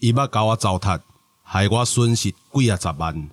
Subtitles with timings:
[0.00, 0.98] 伊捌甲我糟蹋，
[1.42, 3.28] 害我损失几啊十万。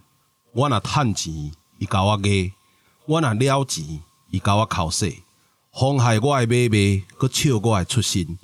[0.52, 1.33] 我若趁钱，
[1.77, 2.51] 伊甲我压；
[3.05, 4.01] 我若了钱，
[4.31, 5.23] 伊甲我扣税，
[5.71, 8.38] 妨害我诶买卖，搁笑我诶出身，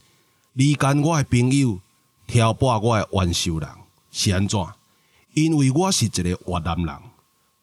[0.53, 1.79] 离间我诶朋友，
[2.25, 3.69] 挑拨我诶冤仇人，
[4.09, 4.57] 是安怎？
[5.33, 6.97] 因为我是一个越南人，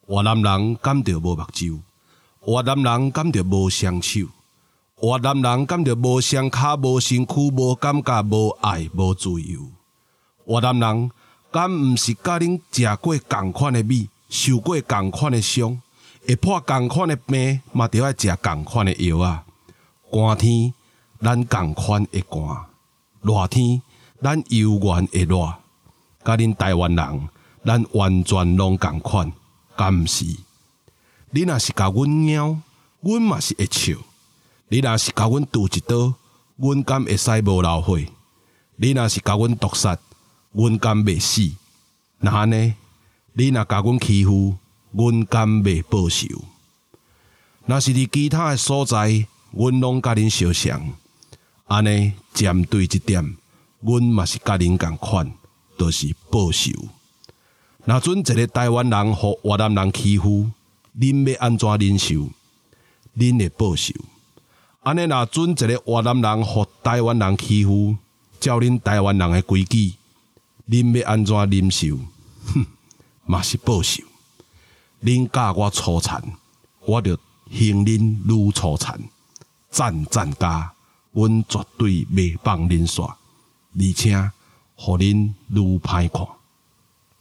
[0.08, 1.80] 越南人敢着无目睭，
[2.46, 4.20] 越南人敢着无双手，
[5.00, 9.70] 越南人敢着无双骹、无身躯、无感觉、无爱、无自由。
[10.50, 11.10] 越南人
[11.52, 15.80] 敢毋是甲恁食过共款诶米，受过共款诶伤，
[16.26, 19.44] 会破共款诶病，嘛着爱食共款诶药啊？
[20.10, 20.74] 寒天
[21.20, 22.66] 咱共款会寒，
[23.22, 23.80] 热天
[24.20, 25.54] 咱犹原会热，
[26.24, 27.28] 甲恁台湾人。
[27.62, 29.30] 咱完全拢共款，
[29.76, 30.24] 敢毋是？
[31.30, 32.58] 你若是甲阮猫，
[33.00, 33.98] 阮嘛是会笑；
[34.68, 36.14] 你若是甲阮拄一刀，
[36.56, 38.08] 阮敢会使无流血；
[38.76, 39.98] 你若是甲阮毒杀，
[40.52, 41.56] 阮敢袂死？
[42.18, 42.74] 那安尼，
[43.34, 44.56] 你若甲阮欺负，
[44.92, 46.44] 阮敢袂报仇？
[47.66, 50.92] 若是伫其他诶所在，阮拢甲恁相像。
[51.66, 53.36] 安尼针对即点，
[53.80, 55.32] 阮嘛是甲恁共款，
[55.78, 56.72] 都是报仇。
[57.84, 60.50] 若准一个台湾人互越南人欺负，
[60.98, 62.28] 恁要安怎忍受？
[63.16, 63.94] 恁会报仇？
[64.82, 67.96] 安尼若准一个越南人互台湾人欺负，
[68.40, 69.94] 照恁台湾人诶规矩，
[70.70, 71.98] 恁要安怎忍受？
[72.46, 72.64] 哼，
[73.26, 74.04] 嘛是报仇。
[75.02, 76.22] 恁教我粗残，
[76.86, 77.18] 我着
[77.50, 79.00] 行恁愈粗残，
[79.70, 80.72] 赞赞加，
[81.12, 83.14] 阮绝对袂放恁煞，
[83.74, 84.30] 而且
[84.76, 86.26] 互恁愈歹看。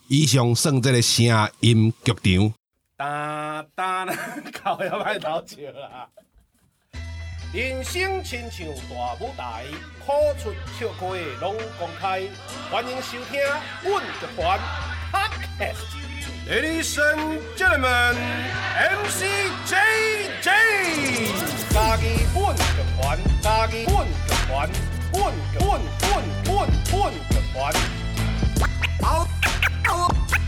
[0.07, 1.25] 以上算这个声
[1.61, 2.53] 音剧场。
[2.97, 4.13] 哒哒啦，
[4.53, 6.07] 靠要歹头笑啦！
[7.51, 9.65] 人生亲像大舞台，
[10.05, 11.07] 苦出笑开
[11.41, 12.21] 拢公开。
[12.69, 13.41] 欢迎收听
[13.81, 14.59] 《阮乐团》
[15.11, 15.81] Podcast。
[16.47, 18.13] Ladies and gentlemen,
[18.77, 20.47] MC JJ，
[21.73, 22.03] 家己
[22.35, 22.61] 阮的
[23.01, 24.13] 团，家己阮的
[24.45, 24.69] 团，
[25.11, 26.07] 阮阮阮
[26.45, 26.49] 阮
[26.91, 27.57] 阮剧团。
[29.01, 29.27] 好。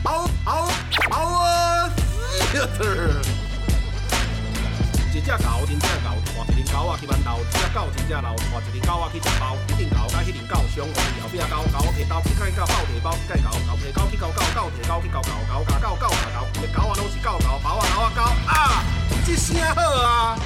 [0.04, 0.08] 嗷
[0.46, 0.70] 嗷
[1.10, 1.90] 嗷啊！
[5.14, 9.58] 一只狗，真正狗，换一只狗仔去馒头；一只狗，真正老，换一只狗仔去食包。
[9.68, 18.84] 一只狗甲迄只狗相换，后壁狗狗摕刀去甲狗抱摕包去甲狗狗摕狗去狗狗狗摕狗去狗狗狗甲狗狗甲狗，个狗仔拢是狗狗，包啊狗啊狗啊！
[19.26, 20.40] 这声好啊！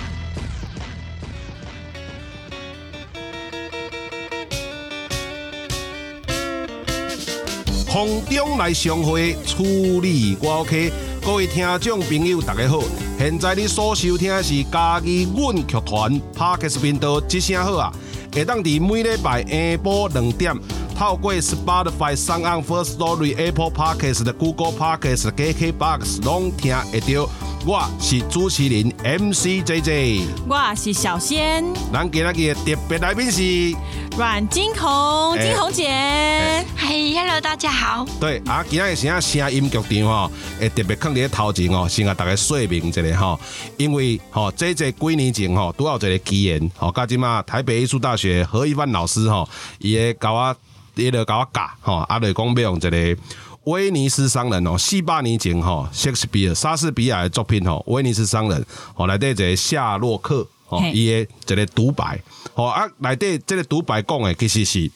[7.87, 9.63] 空中来相会，处
[10.01, 10.91] 理我 OK。
[11.25, 12.79] 各位听众朋友，大家好！
[13.17, 17.91] 现在你所收听的是嘉义阮剧团 Parkes 频道，之声好啊！
[18.31, 20.55] 会当伫每礼拜下晡两点，
[20.95, 27.27] 透过 Spotify、s o n First Story、Apple Parkes 的 Google Parkes、KKBox 拢听会到。
[27.67, 31.65] 我是主持人 MC JJ，我是小仙。
[31.91, 33.75] 咱今日的特别来宾是
[34.15, 36.63] 阮金红，金红姐。
[36.77, 38.05] 嘿，Hello，大家好。
[38.19, 43.39] 对啊，今日是啊声音剧场吼，会特别放伫头前哦，先甲大家说明一下吼。
[43.77, 49.49] 因为吼，这这几年前吼，拄有一个机缘吼，加即嘛台北艺术大学何一帆老师吼，
[49.79, 50.55] 伊会甲我，
[50.93, 53.17] 伊就甲我教吼，啊，就讲要用一个。
[53.65, 62.21] 威尼斯商人哦，四百年前吼，莎士比亚莎士比亚的作品吼，威尼斯商人吼，内底一个夏洛克吼，伊的一个独白
[62.53, 64.91] 吼啊，内底这个独白讲的其实是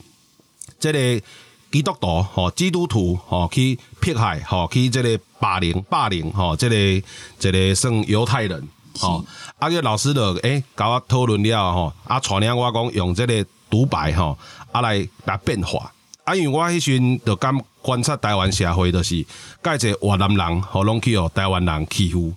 [0.79, 1.25] 这个
[1.71, 7.07] 基督徒吼，基督徒吼去迫害吼，去这个霸凌霸凌吼，这个
[7.39, 8.67] 这个算犹太人
[8.99, 9.25] 吼，
[9.57, 14.37] 啊个老师就诶，甲我讨论了吼，啊传领我讲用这个独白吼，
[14.71, 15.91] 啊来来变化。
[16.29, 22.31] 啊，因为我迄时阵就感观察台湾社会，就是介一个越南人，互拢去互台湾人欺负，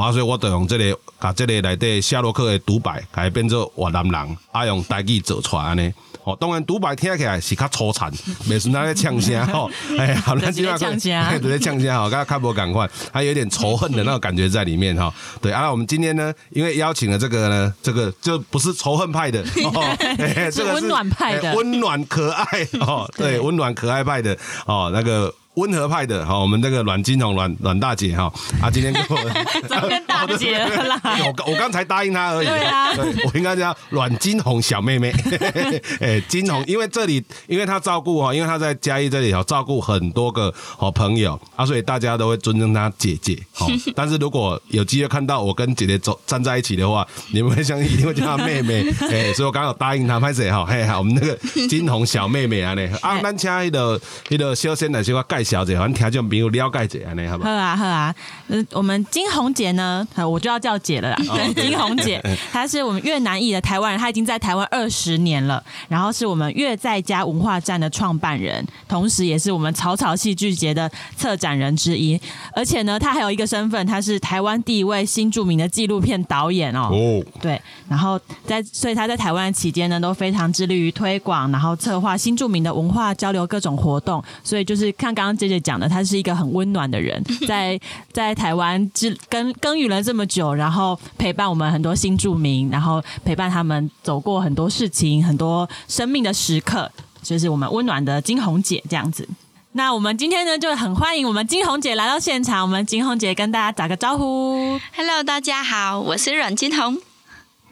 [0.00, 5.92] 吼啊，所以我就用即个，甲即个内底夏洛克的独白，甲伊变做越南人，啊用台语做出来安尼。
[6.24, 8.10] 哦，当然独白听起来是较粗残，
[8.48, 15.12] 袂是那咧呛声吼，哎，好难听啊，呛声，对，呛声吼，刚刚看无赶快，还有点仇恨的那种感觉在里面哈。
[15.40, 19.44] 对，啊，我们今天呢，因为邀请了这个呢，这个就不是仇恨派的，
[20.50, 22.44] 是温暖派的，温暖可爱
[22.80, 24.36] 哦， 对，温暖可爱派的
[24.66, 25.32] 哦，那个。
[25.56, 28.30] 温和派的哈，我们那个阮金红阮阮大姐哈，
[28.60, 29.16] 啊，今天跟我
[29.68, 31.00] 昨天大姐了啦。
[31.24, 32.46] 我我刚才答应她而已。
[32.46, 32.90] 对啊，
[33.24, 35.10] 我应该叫阮金红小妹妹。
[36.00, 43.38] 哎，金红，因为这里，因为她照顾哈，因为她在嘉义这里哦，照顾很多个好朋友啊，所以大家都会尊称她姐姐。
[43.54, 48.84] 好，但是如果有机会看到我跟姐姐走站在一起的话，你们会相信一定会叫她妹妹。
[49.10, 50.66] 哎，所以我刚好答应她，拍谁哈？
[50.66, 51.34] 嘿，好，我们那个
[51.66, 53.98] 金红小妹妹啊，呢啊，咱请那个
[54.28, 57.50] 那个小仙来先我介绍一下，反正听众朋友了解一下，呢好不好？
[57.50, 58.14] 好啊，好啊。
[58.48, 61.16] 嗯，我们金红姐呢，我就要叫姐了啦。
[61.54, 62.22] 金红姐，
[62.52, 72.20] 她是我们越南裔的台湾人，她已经在台湾二十年了，然后是我们越在家文化站的创办人，同时也是我们草草戏剧节的策展人之一。
[72.54, 76.88] 而且呢，她还有一个身份，她是台湾第一位新著名的纪录片导演哦。
[76.92, 84.22] 哦，对，然后在所以她在台湾期间呢，都非常致力于推广，然后策划新著名的文化交流各种活动。
[84.42, 87.78] 所以就是看刚刚姐姐讲的，她是一个很温暖的人， 在
[88.12, 96.90] 在台湾之耕耕耘了这么久，然后陪伴我们很多新住民，然后陪伴他们走过很多事情，很多生命的时刻，
[97.22, 99.28] 就是我们温暖的金红姐这样子。
[99.72, 102.62] 那我们今天呢，就很欢迎我们金红姐来到现场。
[102.62, 106.96] 我们金红姐跟大家打个招呼，Hello，大家好，我是阮金红。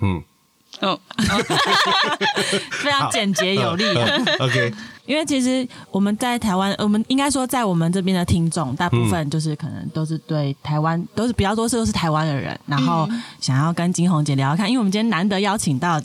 [0.03, 0.23] 嗯，
[0.81, 1.01] 哦，
[2.73, 3.85] 非常简洁有力。
[4.39, 4.75] OK。
[5.07, 13.09] 因为其实我们在台湾，我们应该说在我们这边的听众，大部分就是可能都是对台湾都是比较多是都是台湾的人，然后
[13.41, 14.69] 想要跟金红姐聊聊看。
[14.69, 16.01] 因为我们今天难得邀请到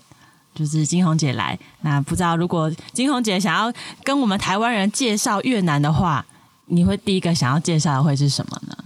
[0.54, 3.72] 就是金红姐来，那不知道如果金红姐想要
[4.04, 6.26] 跟我们台湾人介绍越南的话，
[6.66, 8.78] 你会第一个想要介绍的会是什么呢？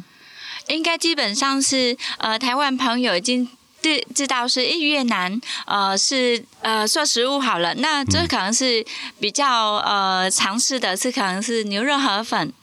[0.68, 3.50] 应该基本上是呃，台湾朋友已经。
[3.84, 8.84] 知知道是越南，呃，是呃做食物好了，那这可能是
[9.20, 12.54] 比较呃尝试的，是可能是牛肉河粉，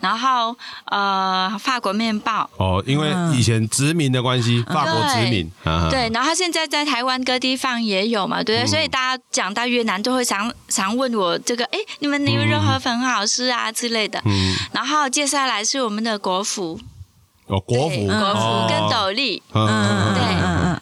[0.00, 0.56] 然后
[0.86, 2.48] 呃法国面包。
[2.56, 5.50] 哦，因为以前殖民的关系，法国殖民。
[5.90, 14.20] 对，然后现在在台湾各地方也有嘛，对，所以大家讲到越南都会常常问我这个，哎，你们牛肉河粉很好吃啊之类的。
[14.24, 14.56] 嗯。
[14.72, 16.80] 然后接下来是我们的国服。
[17.50, 20.19] 哦，国服，国服跟斗笠，嗯，对，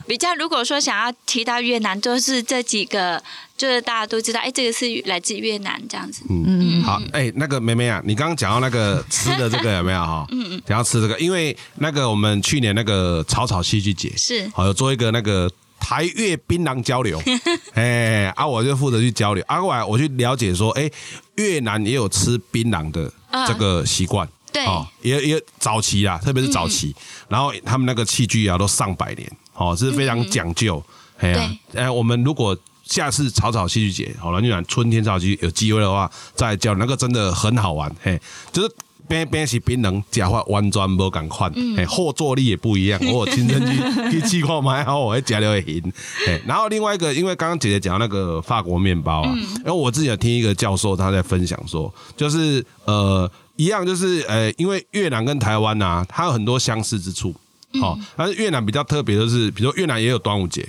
[0.08, 3.22] 比较如果说想要提到越南，就是这几个，
[3.58, 6.22] 就是大家都知道，哎，这个是来自越南这样子。
[6.30, 6.80] 嗯。
[6.80, 10.26] 嗯，好，哎，那个梅梅啊，你刚刚讲到那个吃的这个有没有哈？
[10.30, 17.22] 嗯 嗯，想要吃这个，因为那个我们去年那个草草戏剧节是，好有做一个那个台越槟榔交流，
[17.74, 20.90] 哎，啊，我就负责去交流，啊，我我去了解说，哎，
[21.36, 23.12] 越南也有吃槟榔的
[23.46, 24.26] 这个习惯。
[24.50, 24.64] 对，
[25.02, 26.94] 也也早期啊，特别是早期，
[27.28, 30.82] 然后他们那个器具啊都上百年，哦，是非常讲究。
[31.18, 37.94] 哎呀，哎，我们如果下次草草戏剧节，好了，你讲春天草草戏有机会的话，再教那个真的很好玩。
[38.00, 38.18] 嘿，
[38.52, 38.70] 就是
[39.08, 43.00] 边边是边能讲话弯转不赶快，哎，后坐力也不一样。
[43.12, 43.76] 我亲身去
[44.20, 45.92] 去试过买好，我会加了会行。
[46.28, 53.30] 哎，然后另外一个，因为刚刚姐姐讲那个法国面包啊，因为我自己有听一个教授他在分享说，就是呃。
[53.58, 57.34] 一样就是，呃，因为越南跟台湾呐，它有很多相似之处，
[57.80, 60.66] 好，但是越南比较特别的是，比如说越南也有端午节，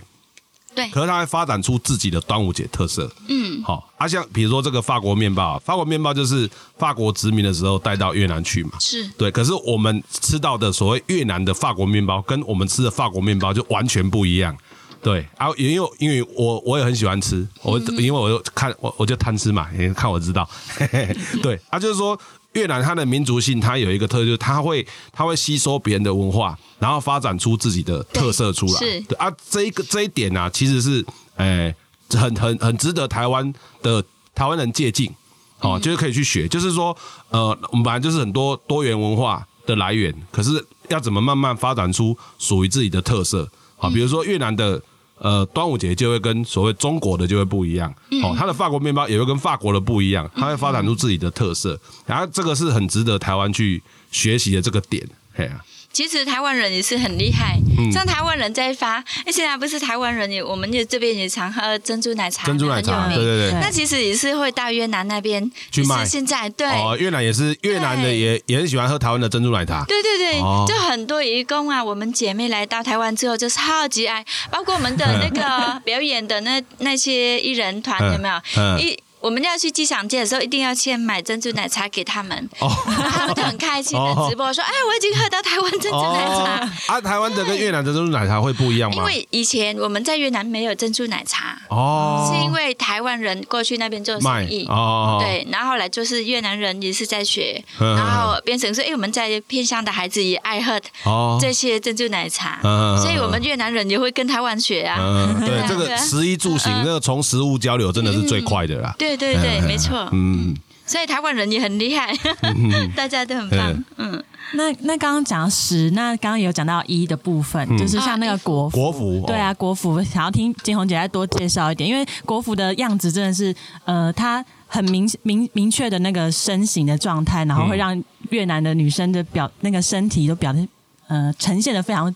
[0.75, 9.07] 对，可是它会发展出自己的端午节特色，嗯，好，啊，像比如说这个法国面包，法国面包就是法国殖民的时候带到越南去嘛，是。
[9.17, 14.55] 对，可是我们吃到的所谓越南的法国面包，跟我们吃的法国面包就完全不一样。
[15.01, 22.19] 对，啊，也因为因为我我也很喜欢吃，我因为我就看我我就贪吃嘛，你看我知道，嘿 嘿对，啊，就是说
[22.53, 29.03] 越南它的民族性，它有一个特就是它会它会吸收别人的文化，然后发展出自己的特色出来，是。
[29.17, 31.05] 啊，这一个这一点呢，其实是
[31.37, 31.73] 诶
[32.09, 34.03] 很很很值得台湾的
[34.33, 35.13] 台湾人借鉴，
[35.61, 36.95] 哦，就是可以去学，就是说
[37.29, 44.81] 呃，我们本来就是很多多元文化的来源，可是要怎么慢慢发展出属于自己的特色，好，比如说越南的。
[45.19, 55.63] 呃，端午节就会跟所谓中国的就会不一样，哦，它的法国面包也会跟法国的不一样，它会发展出自己的特色，然后这个是很值得台湾去学习的这个点，嘿啊。
[55.91, 57.57] 其实台湾人也是很厉害，
[57.91, 63.59] 像台湾人在发，哎，现在不是台湾人也，我们也这边也常喝珍珠奶茶，珍珠奶茶，对对对。
[63.59, 66.05] 那其实也是会到越南那边去卖。
[66.05, 69.83] 现在对，哦，越南也是越南的也也很喜欢喝台湾的珍珠奶茶。
[69.85, 78.77] 对对对，就很多义工啊，我们姐妹来到台湾之后就超级爱，包括我们的那个 表演的那那些艺人团有没有？
[78.77, 86.65] 一我们要去机场接的时候，一定要先买珍珠奶茶给他们，他们就很开心的直播说：“哎，我已经喝到台湾珍珠奶茶。
[86.65, 88.95] 哦，啊，台湾的跟越南的珍珠奶茶会不一样吗？
[88.97, 94.65] 因为以前我们在越南没有珍珠奶茶，哦，是因为台湾人过去那边做生意。
[94.67, 104.97] 哦，对，然后后来就是越南人也是在学，嗯然后变成说，哎，我们在偏乡的孩子也爱喝哦，这些珍珠奶茶，嗯所以我们越南人也会跟台湾学啊。
[104.99, 108.95] 嗯，对这个 食衣住行，那个从食物交流真的是最快的啦。
[108.97, 110.09] 对对对对，没错。
[110.11, 112.13] 嗯，所以台湾人也很厉害，
[112.95, 113.83] 大家都很棒。
[113.97, 114.23] 嗯，
[114.53, 120.03] 那那刚刚讲十，那刚刚也有讲到一的部分，就是像那个国服，国服对啊，国服。
[120.03, 130.67] 想要听金红姐再多介绍一点，因为国服的样子真的是，呃，它很明明明确的那个身形的状态，然后会让越南的女生的表那个身体都表现
[131.07, 132.13] 呃呈现的非常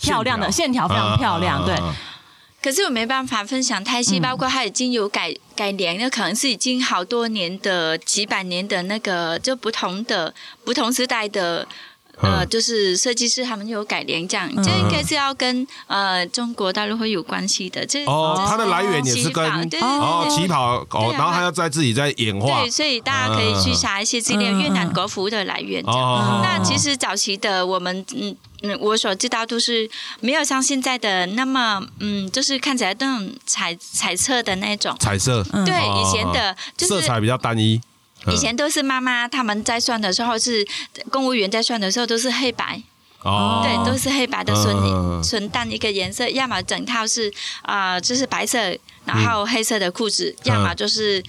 [0.00, 1.74] 漂亮的线条，非常漂亮，对。
[1.74, 1.94] 啊
[2.64, 11.68] 可是我没办法分享胎记，包括它已经有改改良，那可能是已经好多年的、几百年的那个，就不同的不同时代的。
[12.18, 17.84] 呃，嗯就是设计师他们有改良这样，这应该是要跟呃中国大陆会有关系的。
[17.86, 19.44] 这这哦它的来源也是跟
[19.80, 22.62] 哦对旗袍哦然后还要再自己再演化。
[22.62, 24.62] 对，所以大家可以去查一些资料，嗯。
[24.62, 25.82] 越南国服的来源。
[25.84, 29.88] 那其实早期的我们，嗯嗯，我所知道都是
[30.20, 34.96] 没有像现在的那么，嗯，就是看起来那种彩彩色的那种。
[34.98, 35.64] 彩色，嗯。
[35.64, 36.00] 对，哦。
[36.00, 37.80] 以前的就是色彩比较单一。
[38.32, 40.66] 以前都是妈妈他们在算的时候是
[41.10, 42.82] 公务员在算的时候都是黑白，
[43.22, 48.58] 哦，对，都是黑白的嗯纯纯淡一个颜色，要么整套是啊、就是白色，
[49.04, 51.22] 然后黑色的裤子，要么就是。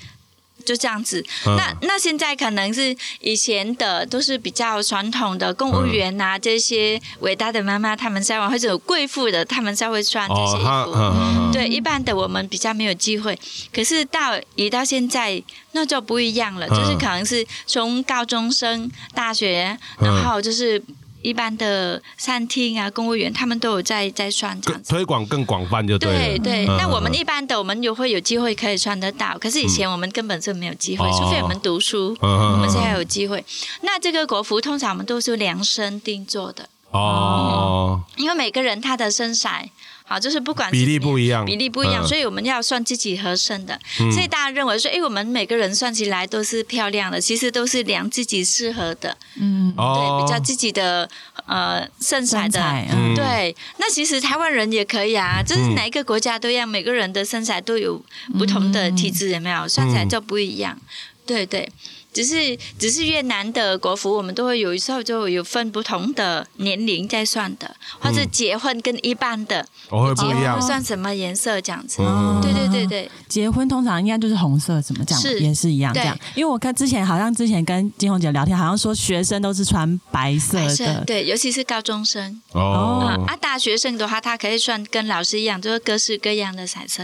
[0.65, 1.55] 就这样子，嗯。
[1.55, 10.91] 那那现在可能是以前的都是比较传统的公务员呐、这些伟大的妈妈他们在玩，或者有贵妇的他们才会穿这些哦，衣他服。
[10.95, 13.37] 嗯对，一般的我们比较没有机会，
[13.73, 15.41] 可是到一到现在
[15.71, 16.75] 那就不一样了，嗯。
[16.75, 20.07] 就是可能是从高中生、大学，嗯。
[20.07, 20.81] 然后就是
[21.25, 24.89] 一般的餐厅啊、公务员，他们都有在在穿这更样子。
[24.91, 25.99] 推广更广泛就了。
[25.99, 33.43] 对对，嗯那我们嗯一般的，我们有会有机会可以穿得到，可是以前我们根本就没有机会，哦除非我们读书，我们现在有机会。
[33.81, 39.69] 那这个国服通常我们都是量身定做的，哦，因为每个人他的身材，
[40.07, 42.07] 好，就是不管是比例不一样比例不一样，嗯。
[42.07, 43.79] 所以我们要算自己合身的。
[44.13, 49.95] 所以大家认为说，哎，我们每个人算起来都是漂亮的，其实都是量自己适合的，嗯，哦。
[49.97, 51.09] 对，比较自己的
[51.47, 52.59] 呃身材的。
[52.59, 57.99] 身材，嗯，对，那其实台湾人也可以啊，就是哪一个国家都一样，每个人的身材都有
[58.37, 59.67] 不同的体质，有没有？
[59.67, 60.79] 算起来就不一样。
[61.25, 61.67] 对对，
[62.15, 70.57] 只是只是越南的国服，我们都会有时候就有分不同的年龄在算的，或者结婚跟一般的我会不结一样。
[70.57, 70.61] 婚。
[70.65, 72.01] 算什么颜色这样子。
[72.01, 75.41] 嗯对对对对，结婚通常应该就是红色，怎么讲是。
[75.41, 76.17] 也是一样这样。
[76.35, 82.41] 因为我看之前好像之前跟金红姐聊天，好像说学生都是穿白色的，对，尤其是高中生。
[82.53, 83.05] 哦。
[83.05, 87.03] 啊，啊，大学生的话，他可以算跟老师一样，就是各式各样的彩色。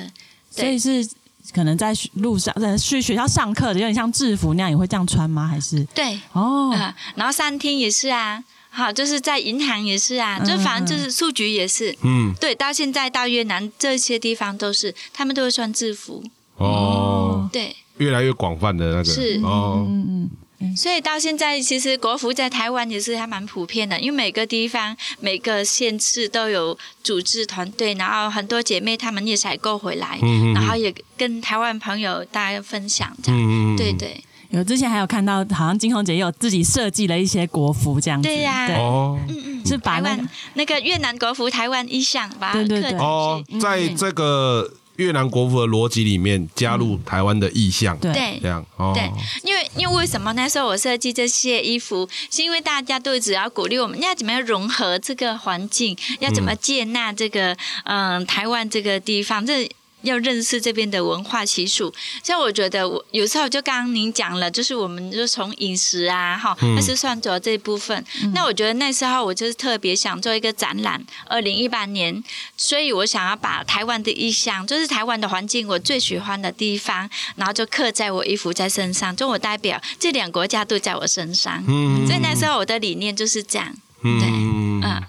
[0.50, 1.08] 所以是
[1.54, 5.48] 可能在路上在去学校上课的，有点像制服那样，也会这样穿吗？
[5.48, 5.84] 还是？
[5.94, 11.96] 对，哦，啊，然后餐厅也是啊，好，就是在银行也是啊，就反正就是数局也是。
[12.04, 16.24] 嗯，对，到现在到越南这些地方都是，他们都会穿制服。
[16.58, 19.04] 哦，对，越来越广泛的那个。
[19.04, 19.42] 是。
[19.44, 20.30] 哦，嗯嗯，
[20.76, 33.42] 所以到现在其实国服在台湾也是还蛮普遍的，因为每个地方每个县市都有组织团队，然后很多姐妹她们也采购回来，嗯嗯嗯然后也跟台湾朋友大家分享这样。
[33.42, 34.24] 嗯嗯嗯对对。
[34.50, 39.18] 有之前还有看到，好像金红姐也有自己设计了一些国服这样子，对呀对，哦。
[39.64, 42.92] 是把那个台湾那个越南国服台湾意象吧对对对。
[43.00, 44.70] 哦，在这个
[45.02, 48.14] 越南国服的逻辑里面加入台湾的意象，对。
[48.14, 48.40] 对。
[48.42, 49.04] 这样哦，对，
[49.44, 59.70] 因为因为为什么那时候我设计这些衣服，是因为大家都只要鼓励我们要怎么样融合这个环境，要怎么接纳这个嗯、台湾这个地方，这。
[60.02, 61.94] 要认识这边的文化习俗，
[62.24, 68.04] 像我觉得我有时候就刚刚您讲了，就是我们就从饮食啊，哈，那是算着这一部分。
[68.34, 72.24] 那我觉得那时候我就是特别想做一个展览，二零一八年，
[72.58, 81.64] 所以我想要把台湾的意象，就是台湾的环境，我最喜欢的地方，然后就刻在我衣服在身上，就我代表这两个国家都在我身上。
[81.68, 82.06] 嗯。
[82.08, 83.74] 所以那时候我的理念就是这样。
[84.04, 84.20] 嗯。
[84.20, 84.61] 对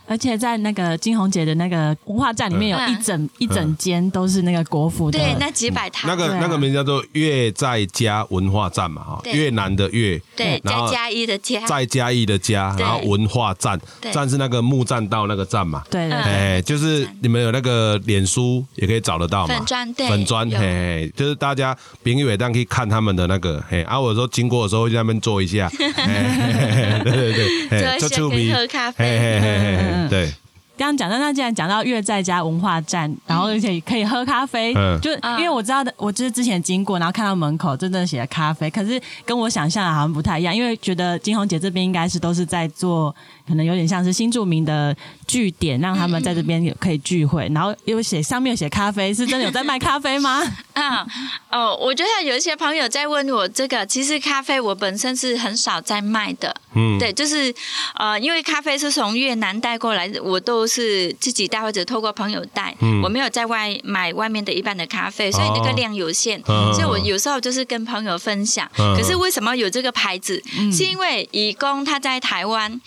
[0.07, 13.81] 而且在那个金红姐的那个文化站里面，有嗯一整一整间都是那个国服的，对，那几百套，那个啊那个名字叫做越在家文化站嘛，哈，越南的越，对然后加加一的加，再加一的加，然后文化站，
[14.13, 29.19] 站是那个木栈道那个站嘛，对哎，就是你们有那个脸书也可以找得到嘛，粉砖对粉砖，有嘿，嘿就是大家平友也当可以看他们的那个，嘿，啊，我说经过的时候会在那边坐一下， 嘿嘿嘿对对对，嘿坐一下就可以喝咖啡
[29.79, 30.27] 嗯，对，
[30.77, 34.99] 刚刚讲到，那既然讲到乐在家文化站，然后而且可以喝咖啡，嗯。
[35.01, 43.15] 就因为我知道的，我就是之前经过，然后看到门口真正写的咖啡，可是跟我想象的好像不太一样，因为觉得金红姐这边应该是都是在做，
[43.47, 44.97] 可能有点像是新著名的
[45.27, 50.43] 据点，让他们在这边有可以聚会，然后有写上面有写咖啡，是真的有在卖咖啡吗？
[50.75, 51.07] 嗯，
[51.51, 57.55] 哦，我觉得有一些朋友在问我这个，其实咖啡我本身是很少在卖的，嗯，对，就是
[57.97, 68.71] 呃，因为咖啡是从越南带过来，我都是自己带或者透过朋友带，嗯我没有在外买外面的一般的咖啡，所以那个量有限，嗯所以我有时候就是跟朋友分享。
[68.79, 70.43] 嗯可是为什么有这个牌子？
[70.73, 72.81] 是因为义工他在台湾。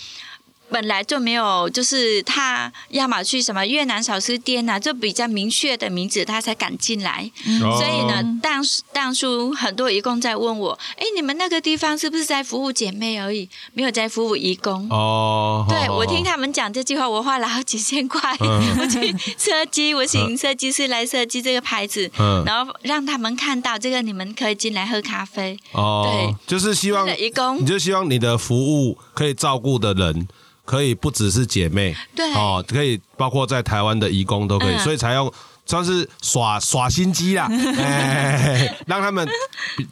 [0.76, 7.32] 本来就没有，就是他要么去什么越南小吃店啊，就比较明确的名字，他才敢进来。
[7.64, 14.86] 哦所以呢，当当初很多义工在问我，哎，你们那个地方是不是在服务姐妹而已，没有在服务义工？
[14.90, 25.58] 哦，对，好我听，他们讲这句话，我花了好几千块，嗯 我去设计，我请设计师来设计这个牌子，嗯然后让他们看到这个，你们可以进来喝咖啡。
[25.72, 30.28] 哦，对就是希望义工你就希望你的服务可以照顾的人，
[30.66, 32.34] 可以不只是姐妹，对。
[32.34, 34.80] 哦，可以包括在台湾的义工都可以，嗯。
[34.80, 35.32] 所以才用
[35.68, 39.28] 算是耍耍心机啦， 哎，让他们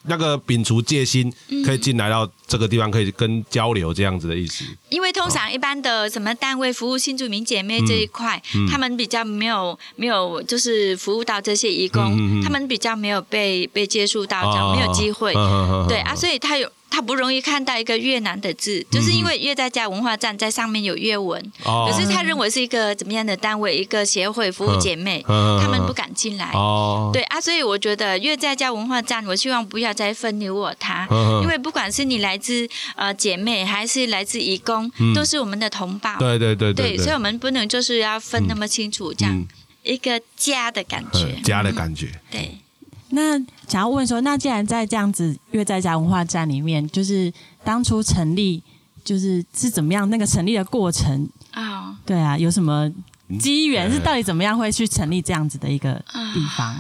[0.04, 1.64] 那个摒除戒心，嗯。
[1.64, 4.66] 可以进来到这个地方，可以跟交流这样子的意思。
[4.90, 8.68] 因为通常一般的什么单位服务新住民姐妹这一块，嗯。
[8.68, 15.34] 他们比较没有没有就是服务到这些义工，他们比较没有被被接触到，这样、哦没有机会。
[15.88, 21.90] 对啊，所以他有他不容易看到一个越南的字，就是因为越在家文化站在上面有越文，哦。
[21.90, 26.52] 可是他认为是一个怎么样的单位，一个协会服务姐妹，他们不敢进来。
[26.54, 31.08] 哦，对啊，所以我觉得越在家文化站，我希望不要再分流我他，
[31.42, 36.16] 因为不管是你来自呃姐妹，还是来自义工，都是我们的同胞。
[36.20, 39.48] 对对对对，所以我，们不能就是要分那么清楚，这样、嗯。
[39.82, 41.26] 一个家的感觉。
[41.26, 42.60] 嗯，家的感觉，对。
[43.16, 47.32] 那想要问说，那既然在这样子月在家文化站里面，就是
[47.64, 48.62] 当初成立，
[49.04, 51.30] 就是是怎么样那个成立的过程？
[51.54, 52.92] 哦，对啊，有什么
[53.40, 53.88] 机缘？
[53.90, 55.94] 嗯是到底怎么样会去成立这样子的一个
[56.34, 56.76] 地方？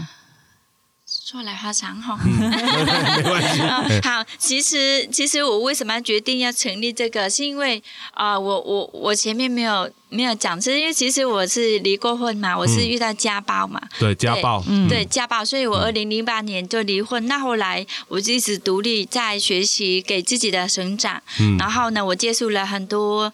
[1.33, 2.15] 说来话长哈。
[2.23, 3.59] 没关系。
[3.61, 17.25] 嗯 好，其实其实我为什么要决定要成立这个，是因为啊、呃我我我前面没有没有讲，是因为其实我是离过婚嘛，我是遇到家暴嘛，对家暴，嗯对家暴，所以我二零零八年就离婚。
[17.25, 21.19] 那后来我就一直独立在学习，给自己的成长。
[21.39, 23.33] 嗯然后呢，我接触了很多。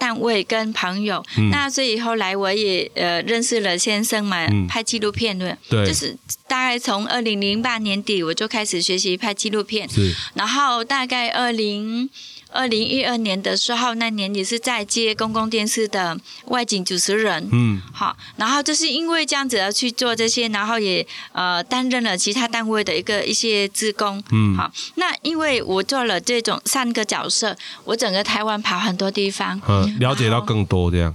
[0.00, 1.50] 单位跟朋友，嗯。
[1.50, 4.66] 那所以后来我也呃认识了先生嘛，嗯。
[4.66, 5.86] 拍纪录片的，对？
[5.86, 6.16] 就是
[6.48, 9.86] 大概从二零零八年底我就开始学习拍纪录片，
[10.34, 12.08] 然后大概二零
[12.52, 17.48] 二零一二年的时候，那年也是在接公共电视的外景主持人。
[17.52, 17.80] 嗯。
[17.92, 24.22] 好，然后就是因为这样子要去做这些，然后也呃担任了其他单位的一个一些职工。
[24.32, 24.56] 嗯。
[24.56, 31.14] 好，那因为我做了这种三个角色，我整个台湾跑很多地方，嗯，了解到更多这样，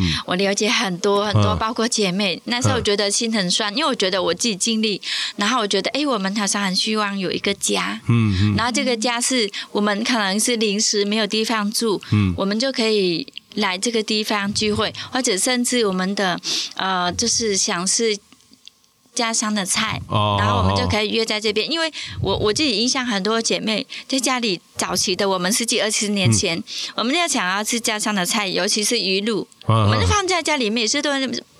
[0.00, 2.40] 嗯我了解很多很多，嗯包括姐妹。
[2.46, 5.00] 那时候我觉得心很酸，因为我觉得我自己经历，
[5.36, 8.00] 然后我觉得哎，我们好像很希望有一个家。
[8.08, 16.40] 嗯嗯然后这个家是我们可能是临时没有地方住，嗯我们就可以来这个地方聚会，或者甚至我们的
[16.76, 18.18] 呃，就是想是。
[19.14, 26.64] 家乡的菜，哦然后我们就可以约在这边，因为我我自己印象很多姐妹在家里早期的我们十几二十年前，嗯。
[26.96, 31.10] 我们要想要吃家乡的菜，尤其是鱼露，我我们就放在家里面也是都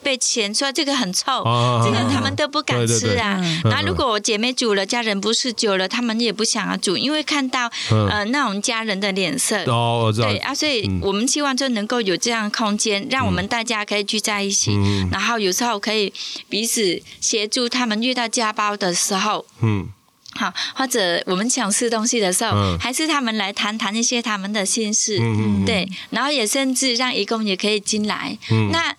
[0.02, 3.38] 被嫌说这个很臭，哦这个他们都不敢吃啊。
[3.40, 8.08] 对对然后如果我姐妹煮了，家人不是久了，他们也不想要煮，因为看到、嗯。
[8.08, 9.62] 呃那种家人的脸色。
[9.66, 10.28] 哦，我知道。
[10.28, 15.08] 对，啊，所以嗯我们希望就能够有这样的空间，让我们大家可以聚在一起，嗯。
[15.12, 16.12] 然后有时候可以
[16.48, 19.88] 彼此协助他们遇到家暴的时候，嗯
[20.34, 22.78] 好，或者我们想吃东西的时候，嗯。
[22.78, 28.36] 还是他们来谈谈一些他们的心事，嗯嗯对，然后也甚至让义工也可以进来。
[28.50, 28.70] 嗯。
[28.72, 28.94] 那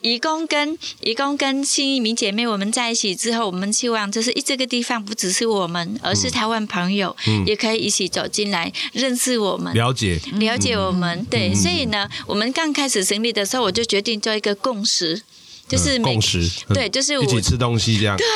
[0.00, 7.16] 义工跟义工跟新移民姐妹我们在一起之后，我们希望就是这个地方不只是我们，而是台湾朋友、
[7.46, 9.72] 也可以一起走进来认识我们。
[9.74, 15.22] 了解，了解我们，对，所以呢，我们刚开始成立的时候，我就决定做一个共识，
[15.72, 18.14] 就是每嗯共识，嗯对，就是一起吃东西这样。
[18.16, 18.26] 对，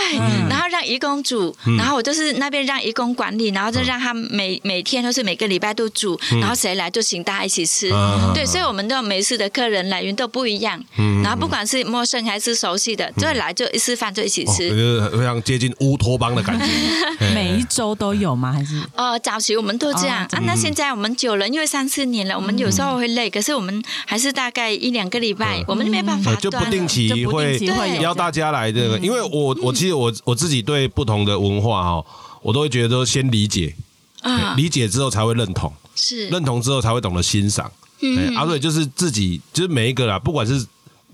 [0.48, 7.90] 然后让义工煮，然后我就是那边让义工管理，然后就让他每每天都是每个礼拜都煮，然后谁来就请大家一起吃。
[7.92, 10.82] 嗯对，所以我们的每次的客人来源都不一样，
[11.22, 14.70] 然后不管是陌生还是熟悉的，就来就一吃饭就一起哦，吃。
[14.70, 16.64] 就是非常接近乌托邦的感觉。
[17.34, 18.52] 每一周都有吗？
[18.52, 18.82] 还是？
[18.94, 32.04] 呃，早期我们都这样、哦啊，那现在我们久了，因为三四年了，我们有时候会累，可是我们还是大概一两个礼拜，我们没办法呃就不定期就不会定期会有邀大家来这个，因为我我其实我我自己对不同的文化哦，
[32.42, 33.74] 我都会觉得说先理解，
[34.22, 36.28] 啊，理解之后才会认同，是。
[36.28, 37.70] 认同之后才会懂得欣赏。
[38.00, 38.34] 嗯。
[38.34, 40.64] 哎啊，对，就是自己，就是每一个啦，不管是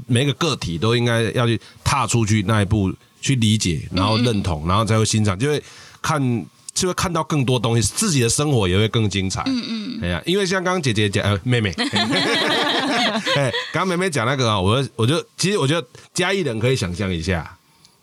[0.07, 5.63] 每一个个体，都应该要去踏出去那一步，去理解，然后认同，然后才会欣赏，就会
[6.03, 6.45] 看。
[6.75, 9.43] 就会看到更多东西，自己的生活也会更精彩。
[9.45, 11.71] 嗯嗯，哎呀，因为像刚刚姐姐讲，呃，妹妹，
[13.37, 17.59] 哎，刚刚妹妹讲那个啊，我就我就其实我觉得嘉义人可以想象一下，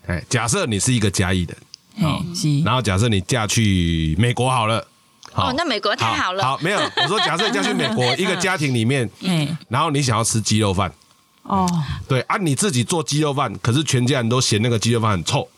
[0.05, 2.23] 哎，假设你是一个嘉义人，哦
[2.63, 4.85] 然后假设你嫁去美国好了，
[5.33, 10.93] 哦，那美国太好了，好，没有，我说假设你嫁去美国 一个家庭里面，嗯然后你想要吃鸡肉饭，
[11.41, 11.67] 哦，
[12.07, 15.49] 对啊，你自己做鸡肉饭，可是全家人都嫌那个鸡肉饭很臭，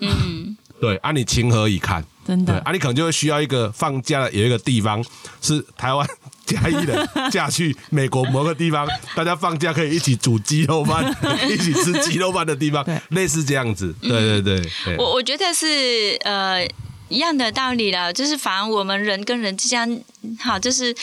[0.00, 2.04] 嗯，对啊，你情何以堪？
[2.26, 5.04] 真的对啊，你可能就会需要一个放假的有一个地方
[5.40, 6.06] 是台湾
[6.44, 11.04] 嘉义人嫁去美国某个地方，大家放假可以一起煮鸡肉饭，
[11.48, 13.94] 一起吃鸡肉饭的地方对，类似这样子。
[14.02, 16.66] 对对对，对我我觉得是呃
[17.08, 20.02] 一样的道理了，就是反而我们人跟人之间，
[20.40, 20.94] 好就是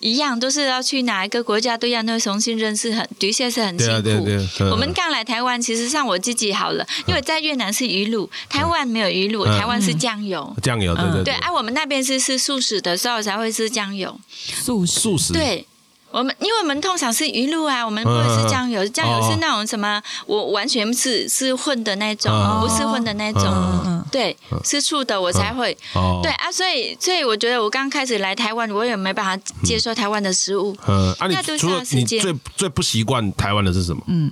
[0.00, 4.02] 一样，都是要去哪一个国家都要那重新认识很，的确是很辛苦。
[4.02, 10.54] 对啊对对对我们刚来台湾，其实像我自己好了，因为在越南是鱼露，台湾没有鱼露，嗯台湾是酱油。
[10.62, 14.18] 酱油，对对对，啊，我们那边是吃素食的时候才会吃酱油。
[14.30, 15.66] 素素食，对。
[16.10, 23.97] 我们因为我们通常是鱼露啊，我们不会吃酱油，酱油是那种什么，我完全是是混的那种，哦不是混的那种。
[24.10, 25.76] 对，吃醋的我才会。
[25.94, 30.76] 哦，对，啊，所以所以我觉得我刚开始来台湾，我也没办法接受台湾的食物。
[30.86, 34.02] 嗯，啊，你那都是除了要时间你最最不习惯台湾的是什么？
[34.06, 34.30] 嗯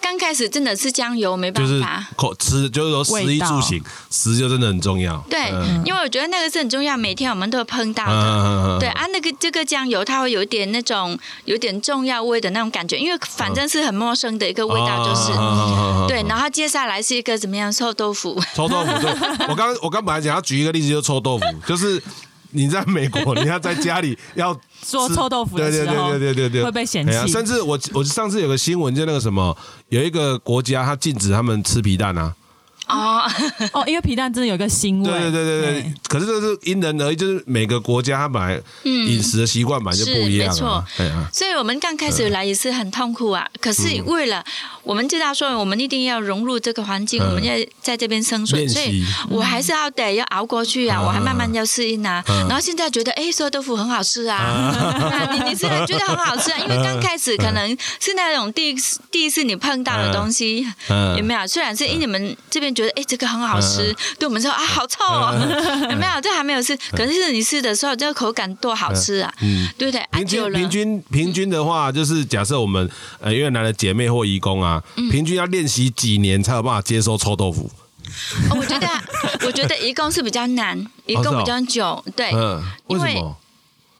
[0.00, 2.08] 刚开始真的是酱油，没就是办法。
[2.16, 3.80] 口吃，就是说食衣住行，
[4.10, 5.16] 食就真的很重要。
[5.30, 8.12] 对，嗯因为我觉得那个是很重要，每天我们都会碰到的。
[8.12, 15.32] 嗯对，啊，那个这个酱油它会有一点那种有点重要味的那种感觉，因为反正是很陌生的一个味道，就是。
[15.32, 19.09] 哦对，然后接下来是一个怎么样臭豆腐，臭豆腐，对
[19.48, 22.02] 我刚我刚本来想要举一个例子，就是臭豆腐， 就是
[22.52, 27.32] 你在美国，你要在家里要 做臭豆腐的对对时候对对对对对，会被嫌弃。
[27.32, 29.56] 甚至我我上次有个新闻，就那个什么，
[29.88, 32.34] 有一个国家他禁止他们吃皮蛋啊，
[32.88, 33.22] 哦，
[33.72, 43.46] 哦，因为皮蛋真的有一个腥味，对对对对对，可是这是因人而异，就是每个国家它本来饮食的习惯本来就不一样是没啊错，对啊，所以我们刚开始来也是很痛苦啊。
[43.60, 44.44] 可是为了
[44.82, 47.28] 我们知道说，我们一定要融入这个环境，嗯。
[47.28, 51.04] 我们要在这边生存，所以我还是要得要熬过去啊，嗯。
[51.06, 52.22] 我还慢慢要适应啊。
[52.26, 56.58] 然后现在觉得，哎，臭豆腐很好吃啊，啊 你你是觉得很好吃啊？
[56.64, 57.68] 因为刚开始可能
[58.00, 61.16] 是那种第一次第一次你碰到的东西，嗯。
[61.16, 61.46] 有没有？
[61.46, 65.34] 虽然是因为你们这边觉得，哎，这个很好吃，对我们说啊，好臭哦，
[65.90, 66.20] 有没有？
[66.22, 69.32] 这还没有试，可是你试的时候，这个口感多好吃啊，
[69.78, 70.00] 对不对？
[70.00, 70.58] 啊平久了。
[70.58, 72.88] 均平均平均的话，就是假设我们
[73.20, 77.70] 呃越南的姐妹或义工啊，嗯平均要练习几年才有办法接受臭豆腐。
[78.50, 78.88] 哦我觉得，
[79.46, 83.36] 我觉得移工是比较难，移工比较久，对，嗯，为什因为么？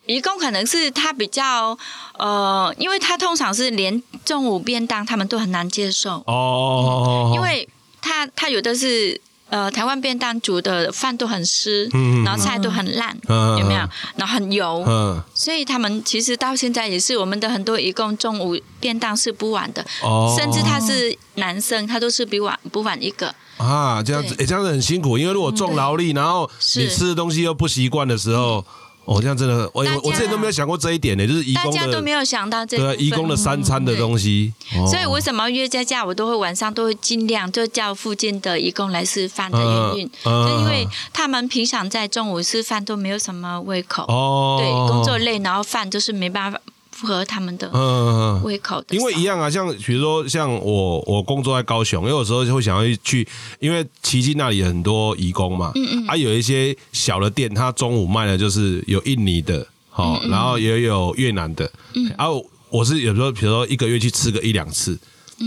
[0.07, 1.79] 移工可能是他比较
[2.19, 7.69] 呃，因为他通常是连中午便当他们都很难接受，哦，因为
[8.01, 9.21] 他他有的是。
[9.51, 13.81] 呃，台湾便当煮的饭都很湿，嗯然后菜都很烂，嗯有没有？
[14.17, 15.21] 然后很油，嗯。
[15.35, 23.35] 所以他们其实到现在也是我们的很多移工中午便当是不晚的，哦，甚至他是男生，他都是比晚不晚一个。
[23.57, 24.45] 啊这样子，对。
[24.45, 28.65] 哎，这样子很辛苦，因为如果重劳力，然后你吃的东西又不习惯的时候，
[29.11, 34.87] 哦，这样真的，我大家我之前都没有想过这一点呢，就是义工大家都没有想到这对啊，部分义工的三餐的东西，哦。
[34.87, 46.61] 所以为什么约家家，我都会晚上都会尽量就叫附近的义工来吃饭的原因，就因为他们平常在中午吃饭都没有什么胃口，哦，对，工作累，然后饭就是没办法
[47.01, 48.95] 符合他们的嗯，嗯嗯胃口的。
[48.95, 53.27] 因为一样啊，像比如说像我我工作在高雄，因为有时候就会想要去，
[53.59, 64.99] 因为奇迹那里很多义工嘛，嗯嗯，啊有一些小的店，它中午卖的就是有印尼的，好、嗯然后也有越南的，嗯，然后我是有时候比如说一个月去吃个一两次。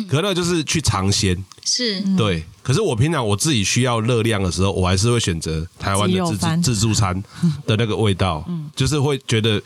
[0.09, 2.43] 可那个就是去尝鲜，是对。
[2.63, 7.23] 可是我平常我自己需要热量的时候，我还是会选择台湾的自鸡肉饭助自助餐
[7.67, 8.43] 的那个味道，
[8.75, 9.61] 就是会觉得。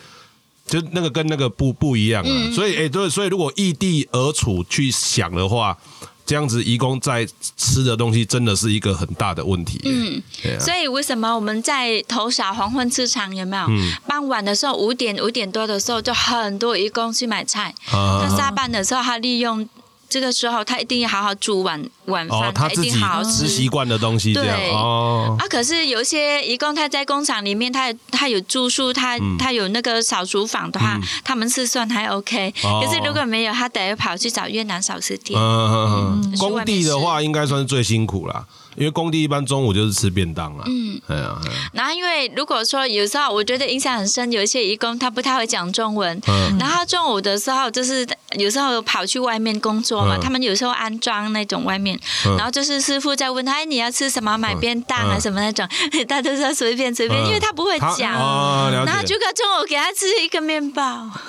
[0.67, 5.77] 就那个跟那个不不一样啊，所以哎，对，所以如果异地而处去想的话，
[6.25, 7.25] 这样子移工在
[7.55, 9.79] 吃的东西真的是一个很大的问题。
[9.85, 13.65] 嗯，对啊，所以为什么我们在头小黄昏市场有没有？
[14.05, 17.73] 傍晚的时候五点五点多的时候，就很多义工去买菜。
[17.85, 19.65] 他下班的时候，他利用
[20.09, 23.45] 这个时候，他一定要好好煮晚晚哦饭，，一他一定好好吃。
[23.45, 29.37] 吃习惯的东西这样对哦，啊，可是有一些义工他在工厂里面，他他有住宿，他、嗯。
[29.37, 32.81] 他有那个小厨房的话，他们是算还 OK、哦。
[32.83, 35.39] 可是如果没有，他得跑去找越南小吃店。
[35.39, 40.63] 嗯嗯嗯，工地的话应该算是最辛苦啦，因为工地一般中午就是吃便当了。
[40.67, 41.57] 嗯，哎呀，哎呀。
[41.71, 46.57] 然后因为如果说有时候我觉得印象很深，有一些义工他不太会讲中文，嗯。
[46.57, 50.19] 然后他中午的时候就是有时候跑去外面工作嘛，嗯。
[50.21, 51.97] 他们有时候安装那种外面，
[52.37, 54.37] 然后就是师傅在问他，哎，你要吃什么？
[54.37, 55.21] 买便当啊嗯。
[55.21, 55.67] 什么那种，
[56.07, 57.25] 他都说随便随便，嗯。
[57.27, 58.13] 因为他不会讲。
[58.15, 60.83] 哦，然后结果中午给他吃一个面包，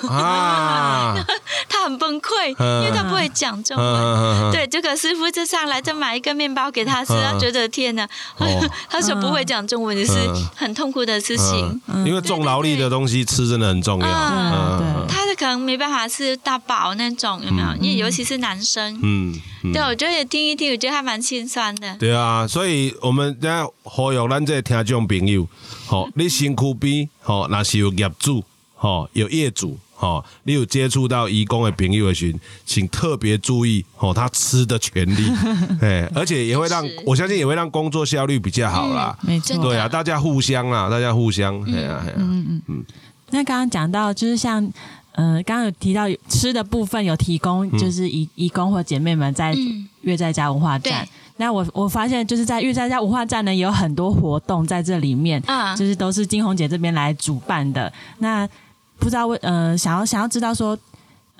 [0.09, 1.15] 啊，
[1.69, 2.83] 他很崩溃，嗯。
[2.83, 3.85] 因为他不会讲中文。
[3.85, 7.23] 嗯，对，这个师傅就上来就买一个面包给他吃，嗯。
[7.23, 8.03] 他觉得天哪，
[8.37, 8.69] 哦。
[8.89, 10.47] 他说不会讲中文也是嗯。
[10.55, 11.81] 很痛苦的事情。
[11.87, 14.07] 嗯，因为重劳力的东西吃真的很重要。
[14.07, 14.51] 嗯。
[14.81, 15.07] 嗯。
[15.07, 17.75] 他的可能没办法吃大饱那种，有没有？
[17.81, 18.99] 因为尤其是男生。
[19.01, 21.95] 嗯嗯，对，我觉得听一听，我觉得还蛮心酸的。
[21.97, 25.47] 对啊，所以我们现在呼吁咱这个听众朋友，
[25.87, 28.43] 吼， 你身躯边吼，若是有业主，
[28.75, 29.77] 吼，有业主。
[30.01, 35.29] 吼，你有接触到义工的朋友的时候，请特别注意吼，他吃的权利，
[35.83, 39.13] 哎，而且也会让我相信也会让工作效率比较好啦。
[39.21, 42.15] 没对啊，大家互相啦，大家互相，哎呀哎呀，
[43.31, 44.65] 那刚刚讲到，就是像，
[45.13, 51.09] 呃，刚刚有提到吃的部分有提供，就是义义工或姐妹们在嗯乐在家文化站对。
[51.37, 57.91] 那我我发现，就是在月在家文化站呢，也有很多活动在这里面，嗯就是都是金红姐这边来主办的。
[58.19, 58.47] 那
[58.97, 60.77] 不知道为呃，想要想要知道说，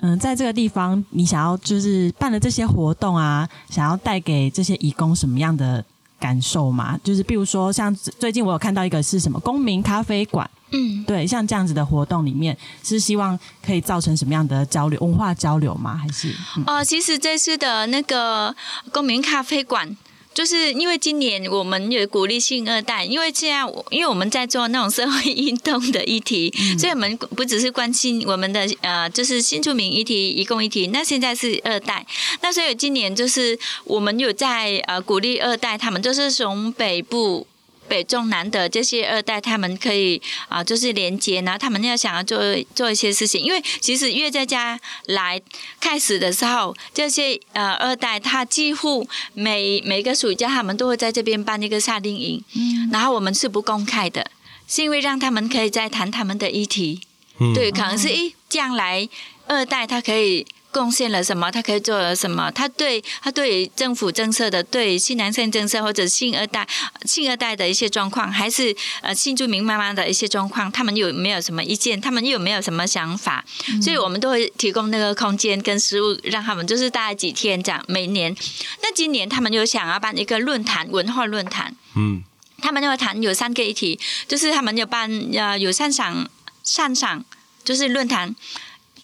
[0.00, 5.84] 嗯、在这个地方，你想要就是办了这些活动啊，想要带给这些义工什么样的
[6.18, 6.98] 感受嘛？
[7.04, 10.50] 就是比如说，像最近我有看到一个是什么公民咖啡馆。
[10.72, 15.96] 嗯，对，像这样子的活动里面，是希望可以造成什么样的交流、文化交流吗？
[15.96, 18.54] 还是、嗯、哦，其实这次的那个
[18.92, 19.96] 公民咖啡馆。
[20.32, 32.06] 就是因为今年我们有鼓励性二代，因为现在我因为我们在做那种社会运动的议题， 所以我们不只是关心我们的呃，就是新住民议题、一共议题，那现在是二代，
[32.42, 37.44] 那所以今年就是我们有在呃鼓励二代，他们就是从北部。
[37.90, 42.38] 北中南的这些二代，他们可以啊、就是连接，然后他们要想要做
[42.72, 45.42] 做一些事情，因为其实越在家来
[45.80, 52.44] 开始的时候，这些呃二代他几乎每每个暑假他们都会在这边办一个夏令营，
[52.92, 54.30] 然后我们是不公开的，
[54.68, 57.00] 是因为让他们可以再谈他们的议题，
[57.40, 57.52] 嗯。
[57.52, 59.08] 对，可能是诶将来
[59.48, 60.46] 二代他可以。
[60.72, 61.50] 贡献了什么？
[61.50, 62.50] 他可以做了什么？
[62.52, 66.66] 他对他对政府政策的、对新南向政策或者新二代、
[67.04, 72.00] 新二代的一些状况，还是呃新住民妈妈的一些状况，他们有没有什么意见？
[72.00, 73.44] 他们有没有什么想法？
[73.82, 77.84] 所以我们都会提供那个空间跟食物，让他们就是大概几天这样。
[77.88, 78.34] 每年，
[78.82, 81.74] 那今年他们有想要办一个论坛，文化论坛。
[81.96, 82.22] 嗯
[82.62, 86.28] 他们就会谈有三个议题，就是他们有办呃有上场
[86.62, 87.24] 上场
[87.64, 88.36] 就是论坛。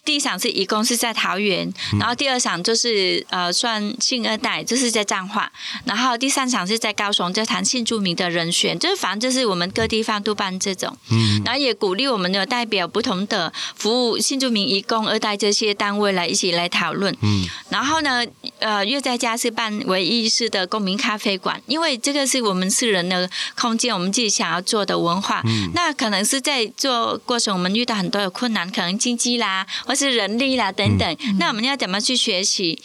[0.07, 5.51] 第一场是义工是在桃园，然后第二场就是呃算性二代，就是在彰化，
[5.83, 11.41] 然后第三场是在高雄，就谈性著名的人选，就是反正就是我们各地方都办这种，嗯。
[11.43, 17.45] 然后也鼓励我们的代表不同的服务性著名义工二代这些单位来一起来讨论，嗯。
[17.69, 18.25] 然后呢，
[18.59, 25.43] 呃，乐在家是办唯一式的公民咖啡馆，因为这个是我们私人的空间，我们自己想要做的文化。
[25.73, 31.17] 那可能是在做过程，我们遇到很多的困难，可能经济啦，或是人力啦等等。
[31.39, 32.79] 那我们要怎么去学习？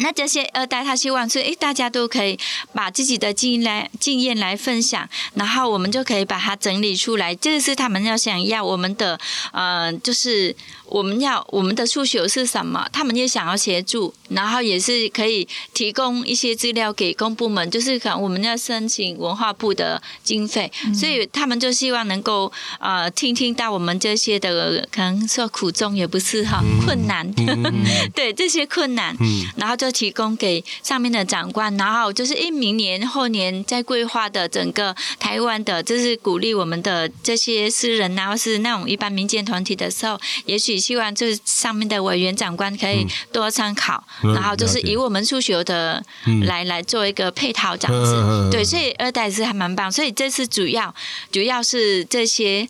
[0.00, 2.38] 那这些二代他希望是，诶，大家都可以
[2.72, 7.34] 把自己的经验来经验来分享，然后我们就可以把它整理出来。
[7.34, 9.18] 这是他们要想要我们的，
[9.52, 10.54] 呃，就是
[10.86, 27.30] 我们要我们的诉求是什么，他们也想要协助，然后也是可以提供一些资料给公部门，就是可能我们要申请文化部的经费，所以他们就希望能够呃听听到我们这些的可能说苦衷也不是哈困难，
[28.14, 29.16] 对这些困难，
[29.56, 46.04] 然后就就提供给上面的长官，然后就是一明年后年在规划的整个台湾的，就是鼓励我们的这些私人啊，或是那种一般民间团体的时候，也许希望就是上面的委员长官可以多参考，嗯然后就是以我们数学的
[46.44, 48.50] 来、来做一个配套这样子。
[48.52, 50.94] 对，所以二代是还蛮棒，所以这次主要
[51.32, 52.68] 主要是这些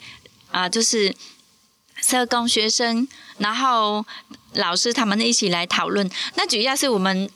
[0.52, 1.14] 啊、就是
[2.00, 3.06] 社工学生，
[3.38, 4.04] 然后
[4.54, 6.08] 老师他们一起来讨论。
[6.34, 7.28] 那主要是我们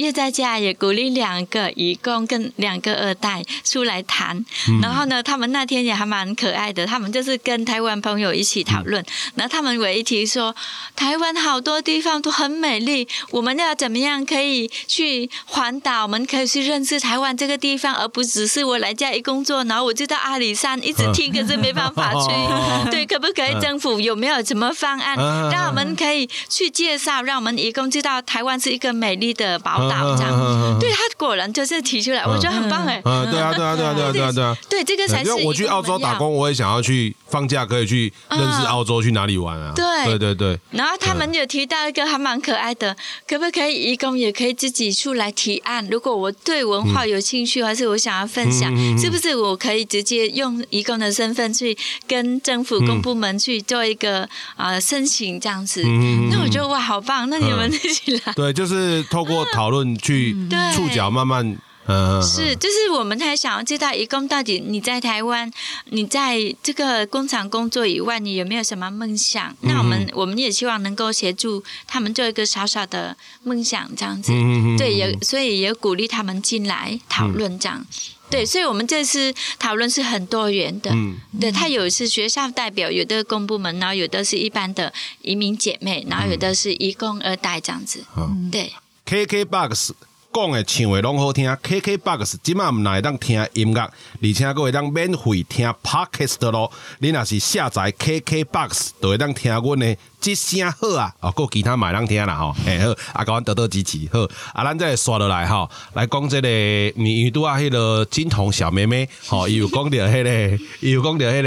[0.00, 4.44] 月在家也鼓励两个义工跟两个二代出来谈，
[4.82, 10.54] 然后呢，他们那天也还蛮可爱的，他们就是跟台湾朋友一起讨论，然后他们唯一提说，
[10.96, 22.90] 台湾好多地方都很美丽，我们要怎么样可以去环岛，我们可以去认识台湾这个地方，而不只是我来家一工作，然后我就到阿里山一直听，可是没办法去。
[22.90, 30.78] 对， 可不可以政府有没有什么方案，嗯让我们可以去介绍，让我们义工知道台湾是一个美丽的宝岛这样。
[30.78, 33.02] 对他果然就是提出来，我觉得很棒哎。
[33.04, 34.56] 嗯，对啊，对啊，对啊，对啊，对啊，对啊。
[34.68, 39.72] 对，这个才是因为我去澳洲打工，我也想要去放假，可以去认识澳洲，去哪里玩啊？
[39.74, 42.96] 对对对对，然后他们有提到一个还蛮可爱的，
[43.28, 45.86] 可不可以义工也可以自己出来提案？
[45.90, 54.22] 如果我对文化有兴趣，还是我想要分享，是不是我可以直接用义工的身份去跟政府公部门去做一个
[54.56, 55.82] 啊、呃申请这样子？
[56.30, 57.28] 那我觉得哇，好棒！
[57.30, 58.32] 那你们一起来。
[58.34, 60.34] 对，就是透过讨论去
[60.74, 65.50] 触角，慢慢，嗯，是，就是我们才想要知道，义工到底你在台湾，
[65.86, 69.56] 你在这个工厂工作以外，你有没有什么梦想？
[69.62, 74.30] 那我们我们也希望能够协助他们做一个小小的梦想，这样子。
[74.32, 77.84] 嗯对，也所以也鼓励他们进来讨论这样。
[78.28, 80.92] 对，所以我们这次讨论是很多元的。
[80.94, 88.04] 嗯对，他有是学校代表，有的公部门，然后有的是一般的移民姐妹，然后有的是义工二代这样子。
[88.16, 88.72] 嗯对
[89.06, 89.90] ，KKBOX
[90.32, 96.70] 讲诶唱诶拢好听，KKBOX 即马毋但会当听音乐，而且佫会当免费听 Podcast 咯。
[97.00, 104.20] 你若是下载 KKBOX，就会当听阮诶即声好啊，哦，佫有其他嘛会当听啦吼，嘿好，啊，甲阮得到支持好，
[104.54, 106.48] 啊，咱再来刷落来吼，来讲即、个，
[106.94, 111.42] 你拄啊，迄个金童小妹妹，吼， 伊有讲到迄、个，伊有讲到迄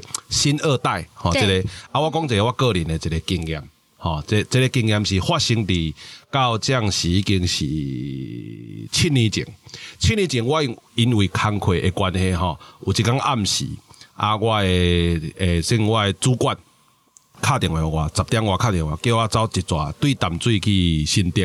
[0.00, 3.62] 个新二代，吼，即、对个，啊，我讲一个我个人诶一个经验。
[4.00, 5.92] 吼、这这个经验是发生伫
[6.30, 7.64] 到这样是已经是
[8.92, 9.44] 七年前。
[9.98, 12.56] 七年前我因因为工课的关系吼，
[12.86, 13.66] 有一工暗时
[14.14, 14.66] 啊，我的
[15.36, 16.56] 诶，算我诶主管
[17.42, 21.44] 敲电话给我，十点外敲电话叫我走一逝对淡水去新德，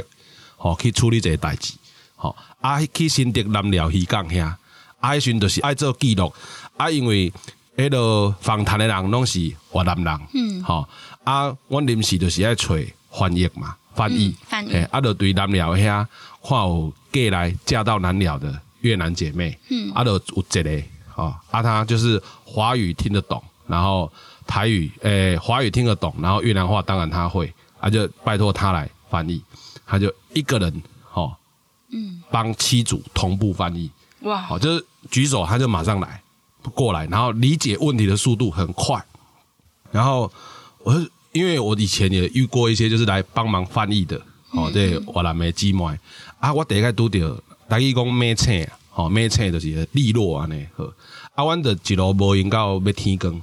[0.55, 1.73] 吼、去处理一个代志。
[2.15, 4.43] 吼、啊，去新德南寮渔港遐，
[4.99, 6.31] 啊，迄时阵就是爱做记录，
[6.77, 7.33] 啊，因为
[7.75, 10.87] 迄个访谈的人拢是越南人，嗯，吼、
[11.23, 12.75] 啊，阮临时就是爱找
[13.11, 14.71] 翻译嘛，翻译，嗯翻译。
[14.71, 16.05] 嘿啊，就对南寮遐
[16.43, 20.83] 看有嫁来嫁到南寮的越南姐妹，嗯，啊，就有一个，
[21.15, 24.11] 哦，啊，他就是华语听得懂，然后
[24.45, 29.41] 台语，诶、华语听得懂，然后越南话当然他会，啊，就拜托他来翻译，
[29.85, 30.83] 他就一个人，
[31.13, 31.35] 哦，
[31.91, 33.89] 嗯，帮七组同步翻译，
[34.21, 36.21] 哇，好，就是举手他就马上来
[36.71, 39.03] 过来，然后理解问题的速度很快。
[39.91, 40.31] 然后
[40.83, 44.19] 我是因为我以前也遇过一些就是来帮忙翻译的，
[44.51, 45.85] 哦，这越南的姊妹
[46.39, 50.83] 啊，我第一个拄着，大家讲马青，哦，马青就是利落安尼，好，
[51.35, 53.33] 啊，阮就一路无闲到要天光，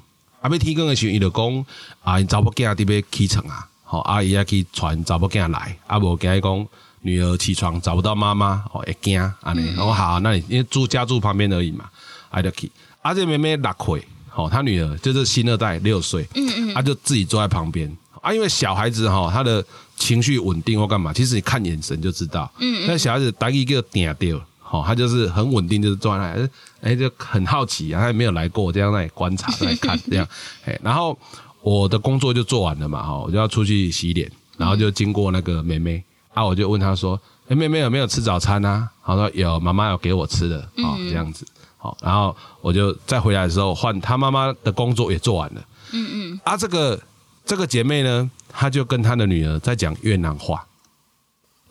[0.41, 1.67] 啊，要天光的时候，伊就讲
[2.03, 6.67] 啊，因查某囝伫要起床啊，吼、啊，伊要去传查某囝来，啊，无惊伊讲
[7.03, 11.91] 女儿起床找不到妈妈，哦，会惊安尼，我、好，那你因为住家住旁边而已嘛，
[12.29, 12.71] 啊，就去，
[13.03, 19.65] 啊，这妹妹六岁，吼、她女儿就是新二代六岁，嗯嗯，啊，就自己坐在旁边，啊，因为小孩子哈，他的
[19.97, 24.41] 情绪稳定或干嘛，其实你看眼神就知道，嗯那小孩子打一个点掉。
[24.63, 26.49] 好，他就是很稳定，就是坐在那里，
[26.81, 30.25] 哎，就很好奇啊，他也没有来过，这样在观察，在看 这样，
[30.65, 31.19] 哎，然后
[31.61, 36.01] 我的工作就做完了嘛，哈，我就要出去洗脸，然后就经过那个妹妹，
[36.33, 38.89] 啊，我就问她说，哎，妹妹有没有吃早餐啊？
[39.05, 41.45] 她说有，妈妈有给我吃的，哦，这样子，
[41.83, 47.03] 好，然后我就再回来的时候换她妈妈的工作也做完了，嗯嗯，啊，这个
[47.47, 50.67] 这个姐妹呢，她就跟她的女儿在讲越南话，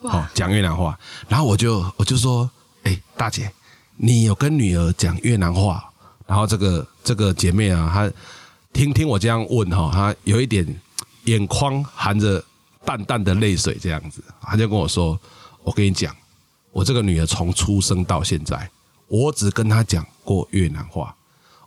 [0.00, 2.50] 哦，讲越南话，然后我就我就说，
[2.82, 3.52] 哎、大姐，
[3.96, 5.88] 你有跟女儿讲越南话？
[6.26, 8.12] 然后这个这个姐妹啊，她
[8.72, 10.66] 听听我这样问哈，她有一点
[11.26, 12.44] 眼眶含着
[12.84, 15.16] 淡淡的泪水，这样子，她就跟我说，
[15.62, 16.12] 我跟你讲，
[16.72, 18.68] 我这个女儿从出生到现在，
[19.10, 21.12] 我只跟他讲过越南话，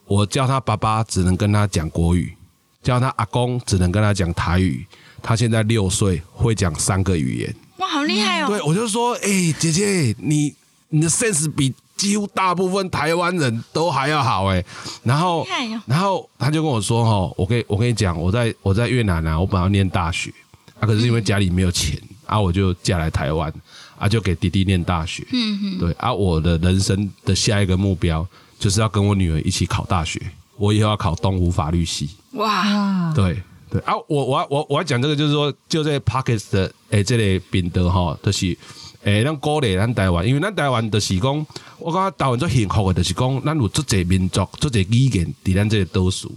[0.05, 2.33] 我叫他爸爸只能跟他讲国语，
[2.81, 4.87] 叫他阿公只能跟他讲台语，
[5.21, 7.55] 他现在六岁，会讲三个语言。
[7.79, 8.47] 哇，好厉害哦！
[8.47, 10.55] 对，我就说，哎、姐姐，你
[10.87, 14.63] 你的 sense 比几乎大部分台湾人都还要好哎、
[15.03, 15.47] 然后哦，
[15.85, 20.33] 然后他就跟我说，哈，我跟我跟你讲，我在我在越南啊，我本来要念大学，
[20.79, 23.53] 啊，可是因为家里没有钱，啊，我就嫁来台湾，
[23.97, 28.27] 啊，就给弟弟念大学，嗯嗯，对，啊，我的人生的下一个目标
[28.59, 30.21] 就是要跟我女儿一起考大学，
[30.57, 33.81] 我以后要考东吴法律系，哇，啊，对对。
[33.81, 38.57] 啊，我我我我要讲这个，就是说，就在 Pockets 的诶，这类品德哈，就是
[39.03, 41.45] 诶，咱鼓励咱台湾，因为咱台湾就是讲，
[41.79, 46.33] 我感觉台湾最幸福的，就是讲，咱有足侪民族、足侪语言伫咱这个岛属。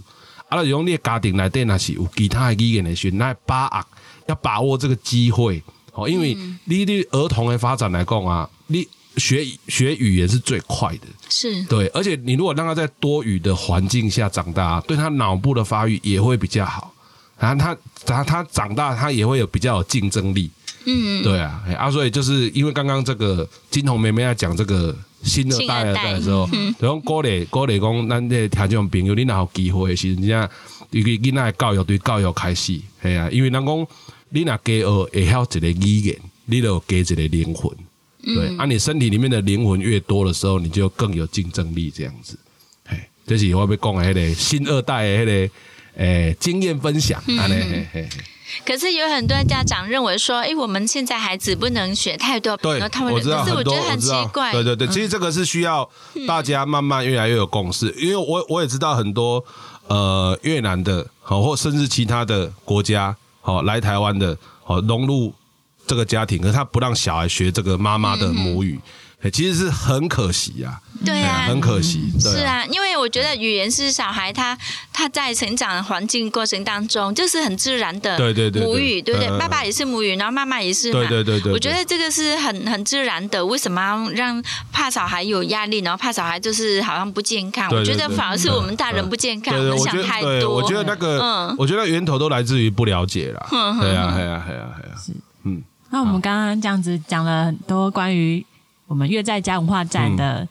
[0.49, 3.85] 啊，就讲你的家庭内底若是有其他的语言的时候，那把握
[4.27, 5.61] 要把握这个机会
[5.97, 11.07] 哦，因为你对儿童的发展来讲啊，你学学语言是最快的。
[11.27, 16.93] 是对，而且你如果让他在多语的环境下长大，对他脑部的发育也会比较好。
[17.39, 20.51] 然后他他他长大，他也会有比较有竞争力。
[20.85, 26.47] 嗯，对啊，哎啊，所以就是因为刚刚这个金童妹妹在讲这个新二代二代的时候，
[26.79, 30.49] 然后郭磊郭磊讲，咱这听众朋友，你若有机会的时候，真正
[30.91, 33.87] 因为囡仔的教育对教育开始，系啊，因为人讲
[34.29, 37.71] 你若加学会晓一个语言，你就有加一个灵魂。
[38.23, 42.37] 对，啊，你身体里面的灵魂越多的时候，你就更有竞争力，这样子。
[42.85, 45.53] 嘿，这是我要讲的迄个新二代的迄个
[45.97, 48.09] 诶经验分享，安尼嘿嘿嘿。
[48.65, 55.87] 可是有很多家长认为说，哎，我们现在孩子不能学太多，对我知道可是很多，觉得很奇怪，对对对，其实这个是需要
[56.25, 59.43] 大家慢慢越来越有共识，因为我我也知道很多
[59.87, 63.15] 呃越南的，好或甚至其他的国家，
[63.47, 65.33] 好来台湾的，好融入
[65.85, 68.77] 这个家庭，可是他不让小孩学这个妈妈的母语，
[69.21, 74.57] 嘿其实是很可惜啊，对啊，很可惜，对是啊，因为我觉得语言是小孩他
[74.91, 78.63] 他在成长环境过程当中，就是很自然的对对对对。
[78.63, 79.27] 母语，对不对？
[79.29, 79.39] 嗯嗯嗯。
[79.39, 81.05] 爸爸也是母语，然后妈妈也是嘛。
[81.07, 83.45] 对对对我觉得这个是很很自然的。
[83.45, 87.69] 为什么要让怕小孩有压力，然后怕小孩就是好像不健康？
[87.71, 90.55] 我觉得反而是我们大人不健康，我们想太多。
[90.55, 91.55] 我觉得那个，嗯。
[91.57, 94.55] 我觉得源头都来自于不了解啦，对啊，对啊，对啊，对
[94.91, 95.57] 啊，
[95.89, 98.45] 那我们刚刚这样子讲了很多关于
[98.87, 100.45] 我们越在家文化站的、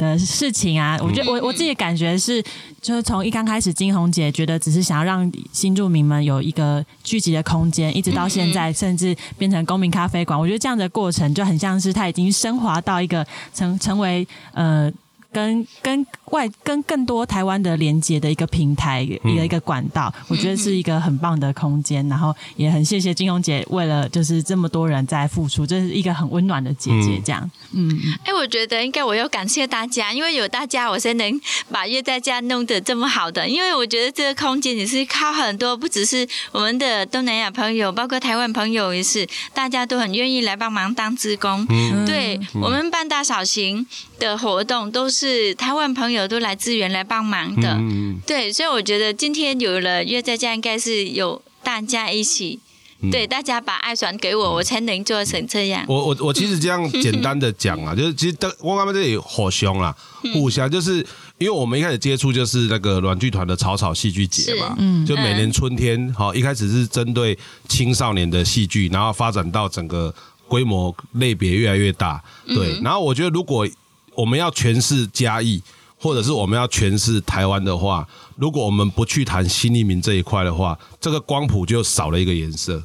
[0.00, 2.42] 的事情啊，我觉得我我自己的感觉是，
[2.80, 10.38] 就是从一刚开始，金红姐觉得只是想要让新住民们有一个聚集的空间，一直到现在，甚至变成公民咖啡馆。
[10.38, 14.90] 我觉得这样的过程就很像是它已经升华到一个成成为呃。
[15.32, 22.06] 跟跟外跟更多台湾的连接的一个平台，一个一个管道，我觉得是一个很棒的空间。
[22.08, 27.20] 然后也很谢谢金红姐为了就是这么多人在付出，这是一个很温暖的姐姐。
[27.24, 33.48] 这样，嗯，哎，我觉得应该我要感谢大家，因为有大家，我才能把月在家弄得这么好的。
[33.48, 41.66] 因为我觉得这个空间也是靠很多，不只是我们的东南亚朋友，包括台湾朋友也是，大家都很愿意来帮忙当志工。
[41.68, 43.86] 嗯对我们办大小型
[44.20, 47.72] 的活动，都是台湾朋友都来支援来帮忙的。
[47.72, 52.60] 嗯嗯对，所以我觉得今天有了约在家，应该是有大家一起。
[53.02, 55.82] 嗯对，大家把爱传给我，我才能做成这样。
[55.88, 59.96] 我我我其实这样简单的讲啊， 就是其实的我刚刚这里互相啦，
[60.34, 60.96] 互相就是
[61.38, 70.14] 因为我们一开始接触就是那个软剧团的草草戏剧节嘛，嗯就每年春天，好一开始是针对青少年的戏剧，然后发展到整个
[70.46, 72.78] 规模类别越来越大，对。
[72.82, 73.66] 然后我觉得如果
[74.14, 75.62] 我们要诠释嘉义，
[75.98, 78.06] 或者是我们要诠释台湾的话，
[78.36, 82.82] 如果我们不去谈新移民这一块的话，这个光谱就少了一个颜色，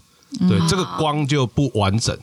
[0.47, 2.17] 对，这个光就不完整。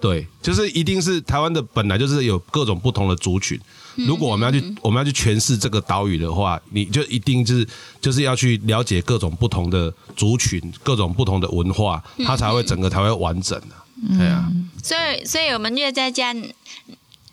[0.00, 3.60] 对，就是一定是台湾的本来就是有各种不同的族群。
[3.96, 7.68] 如果我们要去我们要去诠释这个岛屿的话，你就一定就是
[8.00, 13.84] 就是要去了解各种不同的族群、各种不同的文化，它才会整个才会完整啊。
[14.16, 14.50] 对啊，
[14.82, 16.34] 所以，所以我们越在家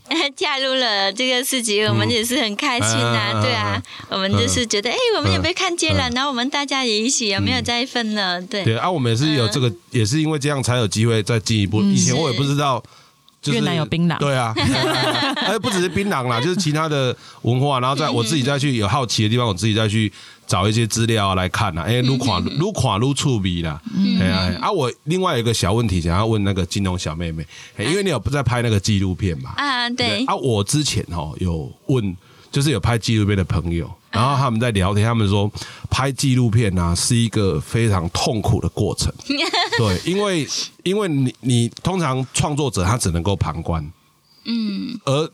[0.35, 6.13] 加入了这个市集，我们也是很开心啊，嗯对啊，我们就是觉得，哎，我们也被看见了，嗯。
[6.13, 8.41] 然后我们大家也一起有没有再分了？
[8.43, 11.81] 对，对啊，我们也是有这个，也是因为这样才有机会再进一步。
[11.81, 12.83] 以前我也不知道。
[13.39, 14.17] 就是越南有槟榔。
[14.17, 14.51] 对啊，
[15.47, 20.11] 而 不只是槟榔啦，就是其他的文化，然后在我自己再去有好奇的地方，我自己再去
[20.47, 21.83] 找一些资料来看啦。
[21.83, 23.79] 哎，撸垮撸垮撸触鼻啦，
[24.19, 24.71] 哎呀啊！
[24.71, 27.45] 我另外有一个小问题想要问那个金融小妹妹，
[27.75, 29.51] 哎因为你有不在拍那个纪录片嘛？
[29.57, 32.15] 啊，对，啊，我之前哦有问，
[32.51, 35.51] 就是有拍纪录片的朋友，然后他们在聊天，他们说
[35.89, 39.13] 拍纪录片啊是一个非常痛苦的过程。
[39.77, 40.47] 对，因为
[40.83, 43.83] 因为你你通常创作者他只能够旁观，
[44.45, 45.29] 嗯，而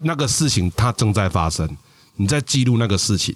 [0.00, 1.68] 那个事情它正在发生，
[2.16, 3.34] 你在记录那个事情，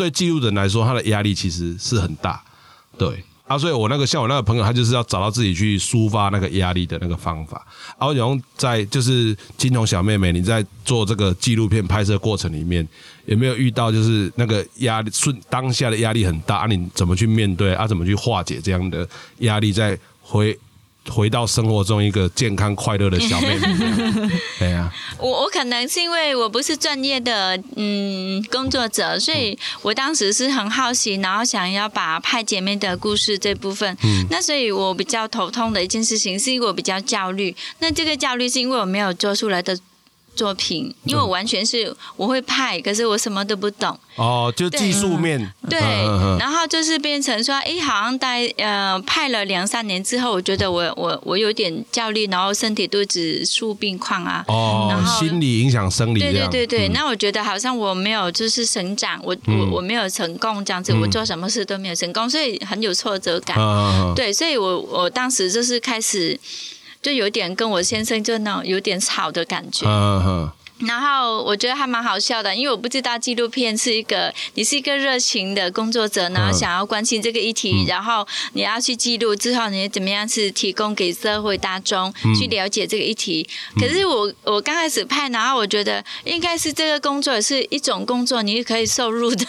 [0.00, 2.42] 对记录人来说，他的压力其实是很大。
[2.96, 7.66] 对啊，所以我那个像我那个朋友，他就是要找到自己去抒发那个压力的那个方法。
[7.98, 12.88] 啊，我想在就是金童小妹妹，你在做这个纪录片拍摄过程里面，
[13.26, 16.66] 有没有遇到就是那个压力瞬当下的压力很大啊？
[16.66, 17.86] 你怎么去面对啊？
[17.86, 19.06] 怎么去化解这样的
[19.40, 19.70] 压力？
[19.70, 20.58] 再回
[21.10, 24.30] 回到生活中一个健康快乐的小妹妹。
[24.58, 33.96] 对啊，我我可能是因为我不是专业的嗯工作者，所以我当时是很好奇，然后想要把派姐妹的故事这部分，
[34.30, 37.54] 那所以我比较头痛的一件事情，是因为我比较焦虑。
[37.80, 39.76] 那这个焦虑是因为我没有做出来的
[40.40, 43.98] 作品，因为我完全是我会派，可是我什么都不懂。
[44.16, 45.38] 哦，就技术面，
[45.68, 45.78] 对
[46.38, 54.42] 然后就是变成说，哎，好像待呃派了两三年之后，我觉得我我我有点焦虑，然后身体都一直出病况啊。
[54.48, 56.92] 然哦，后心理影响生理，对对对对，嗯。
[56.94, 59.58] 那我觉得好像我没有就是成长，我、嗯。
[59.58, 61.00] 我我没有成功这样子，嗯。
[61.02, 63.56] 我做什么事都没有成功，所以很有挫折感。
[63.58, 66.38] 嗯，对，所以我我当时就是开始
[67.02, 69.86] 就有点跟我先生就那种有点吵的感觉。
[70.86, 83.48] 然后我觉得还蛮好笑的，因为我不知道纪录片是一个你是一个热情的工作者，然后想要关心这个议题，然后你要去记录之后，你怎么样是提供给社会大众去了解这个议题。
[83.78, 89.46] 可是我我刚开始拍，然后我觉得应该是这个工作是一种工作，你可以收入的，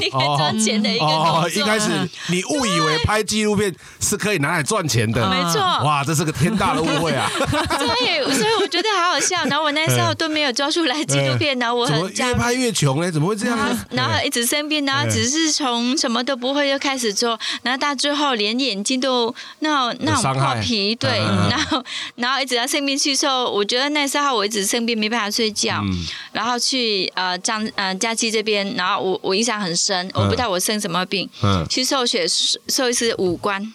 [0.00, 1.62] 你可以赚钱的一个工哦，作。
[1.62, 1.90] 一开始
[2.28, 7.30] 你误以为拍纪录片是可以拿来赚钱的，没错，哇，这是个天大的误会啊！
[7.78, 9.36] 所以，所以我觉得好好笑。
[9.46, 12.12] 然后我那时候都没有做出来纪录片，然后我很。
[12.16, 13.10] 越拍越穷呢？
[13.10, 13.86] 怎么会这样呢？
[13.90, 21.18] 然后一直生病，然后只是从什么都不会就开始做，然后到最后连眼睛都那那种破皮，对，
[21.50, 21.84] 然后
[22.16, 32.26] 然后一直到生病去之后，我觉得那时候我一直生病没办法睡觉，嗯然后去呃张呃佳期这边，然后我我印象很深，我不知道我生什么病，嗯去受血
[32.68, 33.72] 受一次五官，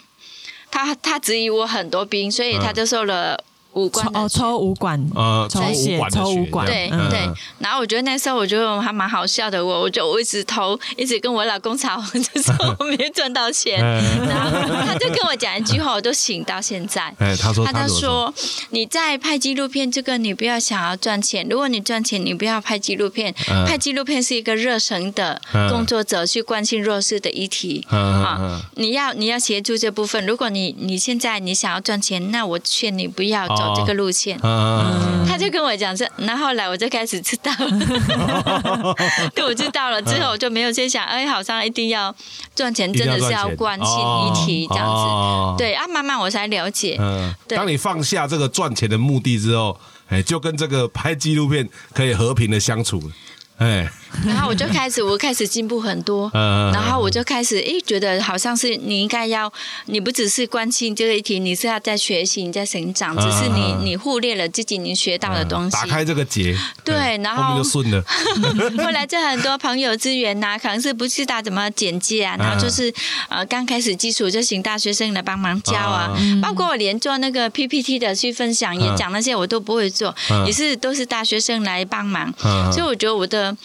[0.70, 3.44] 他他质疑我很多病，所以他就受了
[3.74, 14.52] 五抽官哦抽武馆，呃，抽抽血管的血抽五管这样对对嗯，然后我觉得那时候我觉得还蛮好笑的，我我就我一直投，一直跟我老公吵，就说我没赚到钱，嗯然后
[14.86, 17.14] 他就跟我讲一句话，我都醒到现在。
[17.20, 18.34] 哎，他说他就说
[18.72, 21.48] ：“你在拍纪录片，这个你不要想要赚钱。
[21.50, 23.34] 如果你赚钱，你不要拍纪录片。
[23.50, 28.62] 嗯拍纪录片是一个热忱的嗯工作者去关心弱势的议题啊嗯。
[28.76, 30.26] 你要你要协助这部分。
[30.26, 34.40] 如果你你现在你想要赚钱，那我劝你不要走哦这个路线。
[34.40, 37.52] 他就跟我讲这，然后后来我就开始知道。
[37.52, 38.96] 了，
[39.34, 42.14] 对，我知道了之后，我就没有先想，哎，好像一定要
[42.56, 44.92] 赚钱，真的是要关心议题这样子。
[44.92, 53.02] 哦，对啊，慢慢我才了解，嗯，当你放下这个赚钱的目的之后，哎，就跟这个拍纪录片可以和平的相处，
[53.58, 53.90] 哎，
[54.26, 56.30] 然后我就开始，我开始进步很多。
[56.34, 59.52] 嗯然后我就开始，诶，觉得好像是你应该要，
[59.86, 65.72] 你不只是关心这个议题，你是要在学习，你在成长，只是你嗯你忽略了自己你学到的东西。
[65.72, 68.04] 打开这个结，对哎然后后面就顺了，
[68.84, 72.94] 后来这很多朋友资源呐、可能是不知道怎么简介啊，然后就是
[73.30, 80.46] 呃刚开始基础就请大学生来帮忙教啊，包括我连做那个 PPT 的去分享演讲那些我都不会做，嗯。
[80.46, 82.72] 也是都是大学生来帮忙，嗯。
[82.72, 83.56] 所以我觉得我的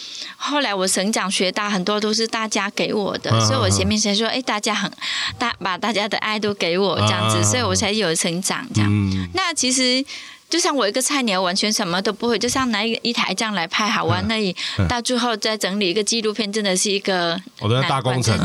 [0.47, 4.91] 后来我成长学大很多都是大家给我的，嗯所以我前面先说，哎，大家很
[5.39, 8.91] 大把大家的爱都给我这样子，嗯所以我才有成长这样。
[8.91, 10.05] 嗯那其实
[10.49, 14.55] 就像我一个菜鸟，完全什么都不会，就像拿一一台这样来拍好玩而已。
[14.89, 18.37] 到最后再整理一个纪录片，真的是一个我的大工程，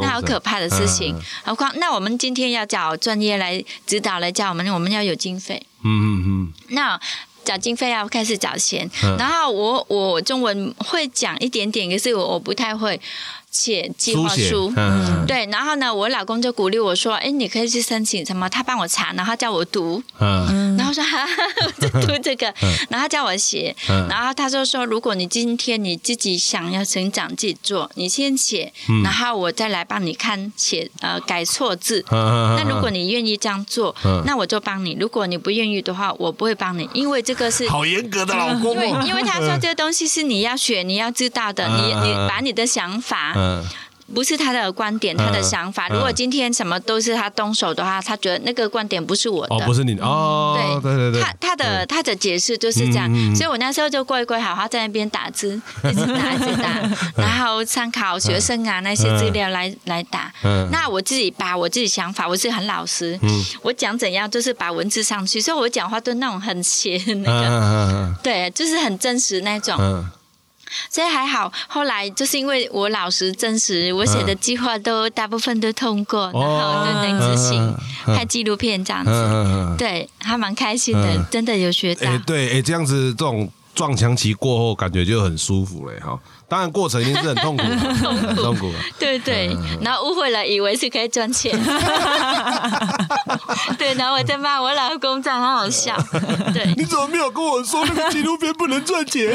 [0.00, 1.22] 那好可怕的事情嗯。
[1.44, 5.62] 何况，那我们今天要找专业来指导来教我们，我们要有经费。
[5.84, 6.98] 嗯嗯嗯那
[7.44, 9.16] 找经费要开始找钱，嗯。
[9.16, 13.00] 然后我我中文会讲一点点，可是我我不太会
[13.52, 14.72] 写计划书。
[14.76, 20.76] 嗯对，然后呢，我老公就鼓励我说：“哎，你可以去申请什么？”他帮我查，然后叫我读，嗯。
[20.76, 21.32] 然后说哈哈，
[21.66, 22.46] 我就 读这个，
[22.88, 24.08] 然后他叫我写，嗯。
[24.08, 29.02] 然后他就说，如果你今天你自己想要成长，自己做，你先写，嗯。
[29.02, 32.04] 然后我再来帮你看写呃改错字。
[32.10, 43.68] 嗯，那如果你愿意这样做嗯，那我就帮你；如果你不愿意的话，我不会帮你，因为这个是好严格的老公因为哦，因为他说这个东西是你要学、你要知道的，你嗯你把你的想法，嗯。
[44.12, 45.88] 不是他的观点、他的想法。
[45.88, 45.94] 嗯。
[45.94, 49.54] 如果今天什么都是他动手的话，他觉得那个观点不是我的。
[49.54, 50.96] 哦，不是你的哦，对。
[50.96, 56.68] 对对，他他的他的解释就是这样，所以我那时候就乖乖好好在那边打字， 一直打一直打，
[57.16, 60.30] 然后参考学生啊那些资料来来打。
[60.44, 63.44] 嗯那我自己把我自己想法，我是很老实，嗯。
[63.62, 69.78] 我讲怎样就是把文字上去，所以我讲话都那种很斜的那嗯个，嗯对，就是很真实那种。
[70.72, 77.74] 嗯所以还好，后来就是因为我老实真实，我写的计划都大部分都通过，然后就能执行
[78.06, 79.10] 拍纪录片这样子。
[79.10, 79.76] 嗯嗯嗯。
[79.76, 82.10] 对，还蛮开心的，嗯真的有学到。
[82.10, 86.18] 哎，对，哎，这样子这种撞墙期过后，感觉就很舒服嘞哈。
[86.52, 88.78] 当然过程一定是很痛苦的， 很痛苦的。
[88.98, 91.58] 对对，然后误会了，以为是可以赚钱。
[93.78, 95.96] 对，然后我在骂我老公，这样很好笑。
[96.52, 99.32] 对你怎么没有跟我说那个纪录片不能赚钱？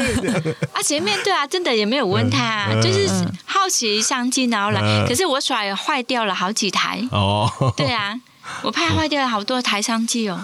[0.72, 3.08] 啊，前面对啊，真的也没有问他、啊，就是
[3.44, 4.80] 好奇相机，然后来。
[4.80, 7.02] 嗯可是我甩坏掉了好几台。
[7.10, 8.14] 哦，对啊，
[8.62, 10.38] 我怕坏掉了好多台相机哦。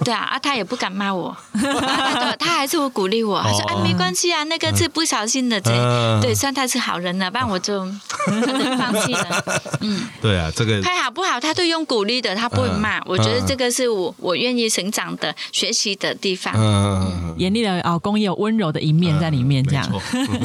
[0.04, 1.36] 对啊，啊，他也不敢骂我，啊
[2.14, 9.44] 他他还是会鼓励我，他说：“哎，没关系啊，那个是不小心的，这嗯对，算他是好人了，不然我就 可能放弃了。”
[9.82, 13.00] 嗯，对啊，这个他好不好，他都用鼓励的，他不会骂。
[13.04, 16.54] 我觉得这个是我我愿意成长的、学习的地方。
[16.56, 19.86] 嗯，严厉的老公也有温柔的一面在里面，这样。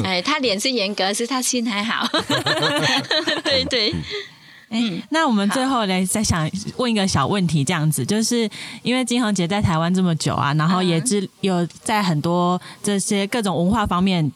[0.04, 2.06] 哎，他脸是严格，是他心还好。
[3.44, 3.94] 对对，
[4.68, 8.48] 哎，那我们最后来再想问一个小问题，这样子，就是
[8.82, 14.30] 因为金恒杰在台湾这么久啊，然后也知有在很多这些各种文化方面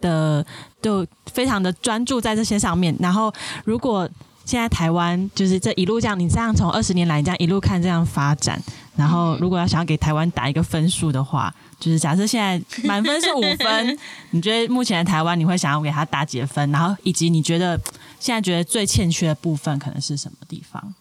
[0.00, 0.46] 的，
[0.80, 2.94] 就非常的专注在这些上面。
[3.00, 3.32] 然后，
[3.64, 4.08] 如果
[4.44, 8.62] 现在台湾就是这一路这样，你这样从二十年来你这样一路看这样发展，
[8.96, 13.98] 然后如果要想要给台湾打一个分数的话，就是假设现在满分是五分，
[14.30, 16.70] 你觉得目前的台湾你会想要给他打几分？
[16.70, 17.78] 然后以及你觉得
[18.20, 20.94] 现在觉得最欠缺的部分可能是什么地方？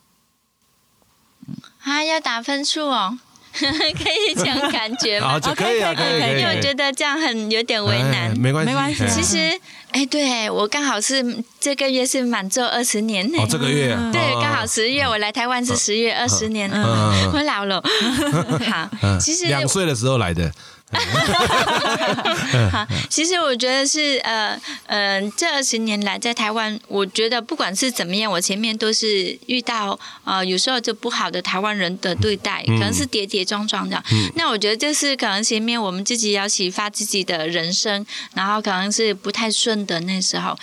[1.83, 3.17] 啊，要打分数哦，
[3.53, 5.55] 可以讲感觉吗好，？
[5.55, 8.37] 可以啊，可以可以因为我觉得这样很有点为哎难。
[8.37, 9.59] 没关系，没关系哎其实，
[9.91, 13.37] 哎，对我刚好是这个月是满做二十年呢。
[13.39, 17.81] 哦，这个月对，哦刚好十月我来台湾是十月二十年，嗯我老了。
[19.01, 20.51] 好，其实两岁的时候来的，
[22.71, 34.01] 好，其实我觉得是呃呃，这二十年来在台湾，我觉得不管是怎么样，我前面都是遇到呃有时候就不好的台湾人的对待，可能是跌跌撞撞的。
[34.35, 40.57] 那我觉得这是可能前面我们自己要启发自己的人生，然后可能是不太顺的那时候。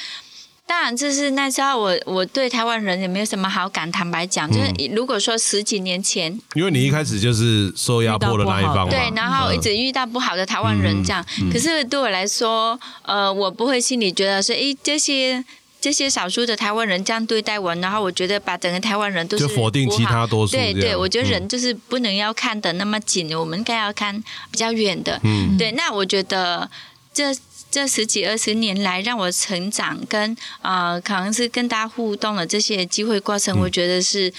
[0.66, 11.24] 当然，就是那时候我我对台湾人也没有什么好感，坦白讲，就是如果说十几年前，因为你一开始就是受压迫的那一方，对，然后一直遇到不好的台湾人这样。
[11.52, 15.44] 可是对我来说，呃，我不会心里觉得是，诶，这些
[15.82, 24.18] 这些少数的台湾人这样对待我，然后我觉得把整个台湾人都是就否定其他多数对对，我觉得嗯人就是不能要看的那么紧，我们应该要看
[24.50, 25.20] 比较远的。
[25.24, 26.70] 嗯对，那我觉得
[27.12, 27.36] 这。
[27.74, 34.32] 这十几二十年来，让我成长跟呃，可能是跟大家互动的这些机会过程，我觉得是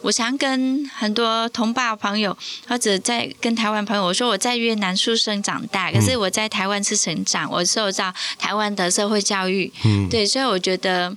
[0.00, 2.34] 我常跟很多同胞朋友，
[2.66, 10.08] 或者在跟台湾朋友，我说我在越南出生长大，可是我在台湾是成长，我受到台湾的社会教育，嗯。
[10.08, 11.14] 对，所以我觉得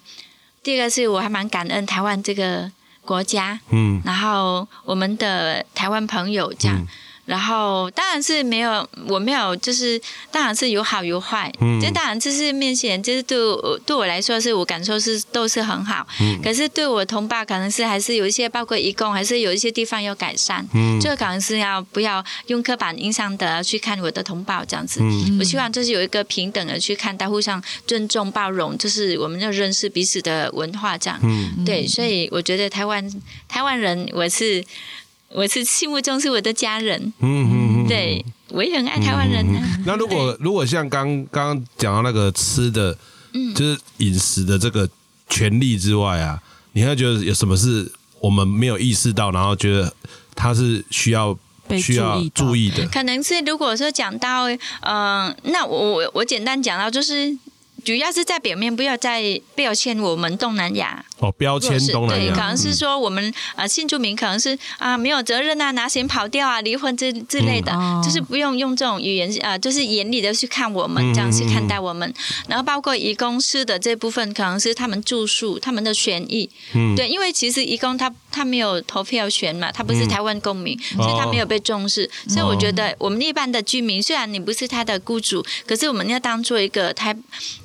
[0.61, 2.69] 第二个是我还蛮感恩台湾这个
[3.05, 4.01] 国家，嗯。
[4.03, 6.78] 然后我们的台湾朋友这样。
[6.78, 6.88] 嗯
[7.26, 10.01] 然后当然是没有，我没有，就是
[10.32, 11.51] 当然是有好有坏。
[11.61, 16.05] 嗯这当然这是面前，就是对我对我来说是我感受是都是很好。
[16.19, 20.67] 嗯可是对我同胞可能是还是有一些，包括义工，还是有一些地方要改善。
[20.74, 24.99] 嗯这可能是要不要用刻板印象的去看我的同胞这样子。
[25.01, 31.19] 嗯我希望就是有一个平等的去看待，互相尊重包容，就是我们要认识彼此的文化这样。
[31.24, 33.07] 嗯对，所以我觉得台湾
[33.47, 34.63] 台湾人，我是
[35.34, 37.53] 我是心目中是我的家人，嗯嗯
[37.84, 42.97] 嗯，对我也很爱台湾人呢、 那如果如果像刚刚刚讲到那个吃的，
[43.34, 43.53] 嗯。
[43.55, 44.89] 就是饮食的这个
[45.29, 46.41] 权利之外啊，
[46.73, 49.93] 你还觉得有什么是我们没有意识到，然后觉得
[50.36, 51.38] 它是需要
[51.79, 52.45] 需要注意到。
[52.45, 52.88] 注意的？
[52.88, 54.49] 可能是如果说讲到，
[54.82, 57.38] 嗯、那我我我简单讲到就是。
[57.84, 61.03] 主要是在表面，不要再表现我们东南亚。
[61.19, 67.71] 哦，标签东南亚，可能是说我们呃新住民可能是啊、没有责任啊，拿钱跑掉啊，离婚之之类的，
[68.03, 71.13] 就是不用用这种语言呃，就是严厉的去看我们，嗯。
[71.13, 72.11] 这样去看待我们。
[72.47, 76.95] 然后包括移工师的这部分，可能是他们住宿、他们的权益，嗯。
[76.95, 81.03] 对，因为其实移工他他没有投票权嘛，他不是台湾公民，哦。
[81.03, 82.09] 所以他没有被重视。
[82.27, 87.15] 所以我觉得我们一般的居民，虽然你不是他的雇主，可是我们要当做一个台，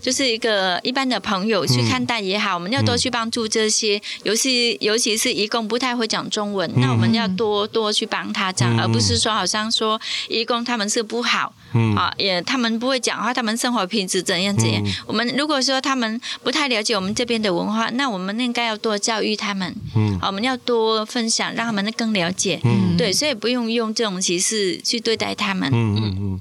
[0.07, 11.53] 就是一个一般的朋友去看待也好，我们要多去帮助这些，尤其尤其是义工不太会讲中文，那我们要多多去帮他这样，而不是说好像说义工他们是不好。
[11.97, 14.83] 啊，也他们不会讲话，他们生活品质怎样怎样。
[15.07, 19.75] 我们如果说他们不太了解我们这边的文化，那我们应该要多教育他们。
[19.97, 22.61] 嗯，我们要多分享，让他们更了解。
[22.63, 25.69] 嗯，对，所以不用用这种歧视去对待他们。
[25.71, 26.41] 嗯嗯嗯，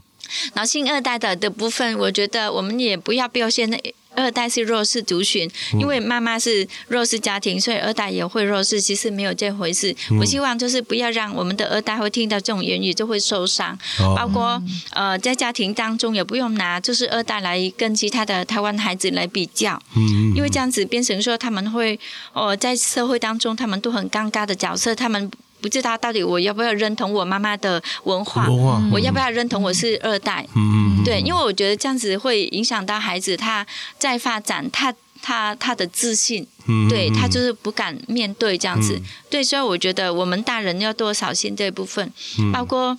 [0.54, 3.80] 然后新二代的的部分，我觉得我们也不要表现那
[4.16, 8.80] 二代是弱势族群，因为妈妈是弱势家庭，所以二代也会弱势。
[8.80, 9.94] 其实没有这回事。
[10.18, 14.62] 我希望就是不要让我们的二代会听到这种言语就会受伤，哦包括
[14.92, 22.00] 呃在家庭当中也不用拿就是二代来跟其他的台湾孩子来比较，嗯因为这样子变成说他们会
[22.32, 25.30] 哦在社会当中他们都很尴尬的角色，他们。
[25.62, 30.48] 不知道到底我要不要认同我妈妈的文化，文化我要不要认同我是二代？
[30.56, 33.66] 嗯对，因为我觉得这样子会影响到孩子他
[33.98, 39.02] 在发展他他他的自信，嗯对他就是不敢面对这样子。
[39.30, 42.98] 对，所以我觉得我们大人要多少心这一部分，嗯包括。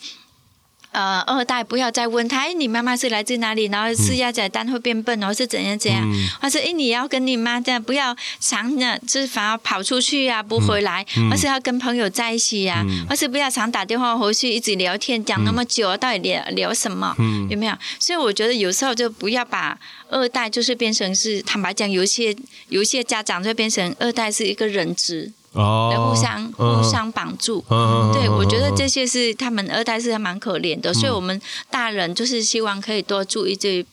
[0.96, 3.66] 呃，二代不要再问他，哎，你妈妈是来自哪里？
[3.66, 6.02] 然后吃鸭仔蛋会变笨，然后是怎样怎样？
[6.10, 17.14] 嗯或者哎，你要跟你妈这样，不要常的，就是反而跑出去啊，不回来，嗯而是要跟朋友在一起呀、而是不要常打电话回去一直聊天，讲那么久，到底聊聊什么？
[17.18, 17.74] 嗯有没有？
[17.98, 19.78] 所以我觉得有时候就不要把
[20.08, 22.34] 二代就是变成是，坦白讲，有一些
[22.70, 27.64] 有一些家长就变成二代是一个人质，哦来互相、互相帮助。
[27.68, 31.40] 嗯对，我觉得这些是他们二代是还蛮可怜的，所以我们
[31.70, 33.84] 大人就是希望可以多注意这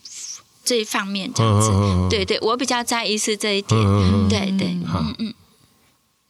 [0.64, 1.70] 这一方面，这样子。
[1.74, 3.80] 嗯对对，我比较在意是这一点。
[3.82, 5.34] 嗯对对，嗯嗯，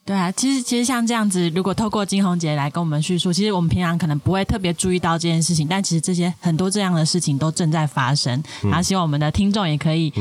[0.06, 8.42] 对啊，其实其实像这样子，如果透过金红姐来跟我们叙述，其实我们平常可能不会特别注意到这件事情，但其实这些很多这样的事情都正在发生。
[8.64, 10.12] 然后希望我们的听众也可以，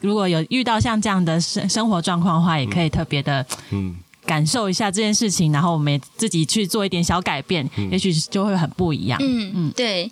[0.00, 3.96] 如果有遇到像这样的生生活状况的话，也可以特别的嗯
[4.26, 9.18] 感受一下这件事情，然后我们也自己去做一点小改变，也许就会很不一样。
[9.22, 10.10] 嗯嗯，对。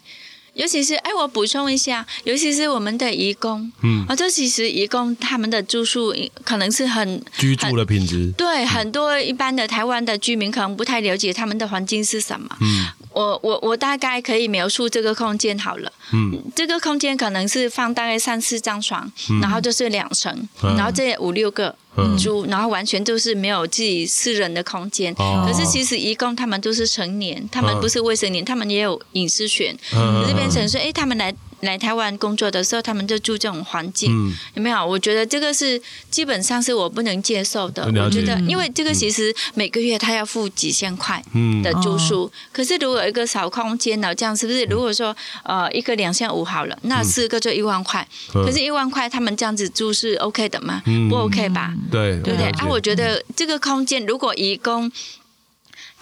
[0.54, 12.54] 尤其是哎，我补充一下，尤其是我们的义工，嗯啊，这其实义工他们的住宿可能是很居住的品质，对很多一般的台湾的居民可能不太了解他们的环境是什么。
[12.60, 15.90] 嗯我我我大概可以描述这个空间好了。
[16.12, 16.42] 嗯。
[16.54, 19.10] 这个空间可能是放大概三四张床，
[19.40, 20.32] 然后就是两层，
[20.62, 20.76] 嗯。
[20.76, 22.16] 然后这五六个嗯。
[22.16, 25.12] 住，然后完全就是没有自己私人的空间。
[25.18, 25.44] 哦。
[25.46, 29.76] 可是其实一共他们都是成年，他们不是未成年，他们也有隐私权。
[29.94, 30.22] 嗯。
[30.22, 34.12] 可是变成说，哎，他们来来台湾工作的时候，他们就住这种环境。
[34.12, 34.84] 嗯有没有？
[34.86, 37.84] 我觉得这个是基本上是我不能接受的。
[37.86, 44.64] 我觉得，因为这个其实每个月他要付几千块嗯的住宿，可是如果一个小空间呢，这样是不是？
[44.64, 48.06] 如果说呃一个两千五好了，那四个就一万块。
[48.34, 50.82] 嗯可是，一万块他们这样子住是 OK 的吗？
[50.86, 51.72] 嗯不 OK 吧？
[51.90, 52.48] 对对不对？
[52.58, 54.90] 啊，我觉得这个空间如果移工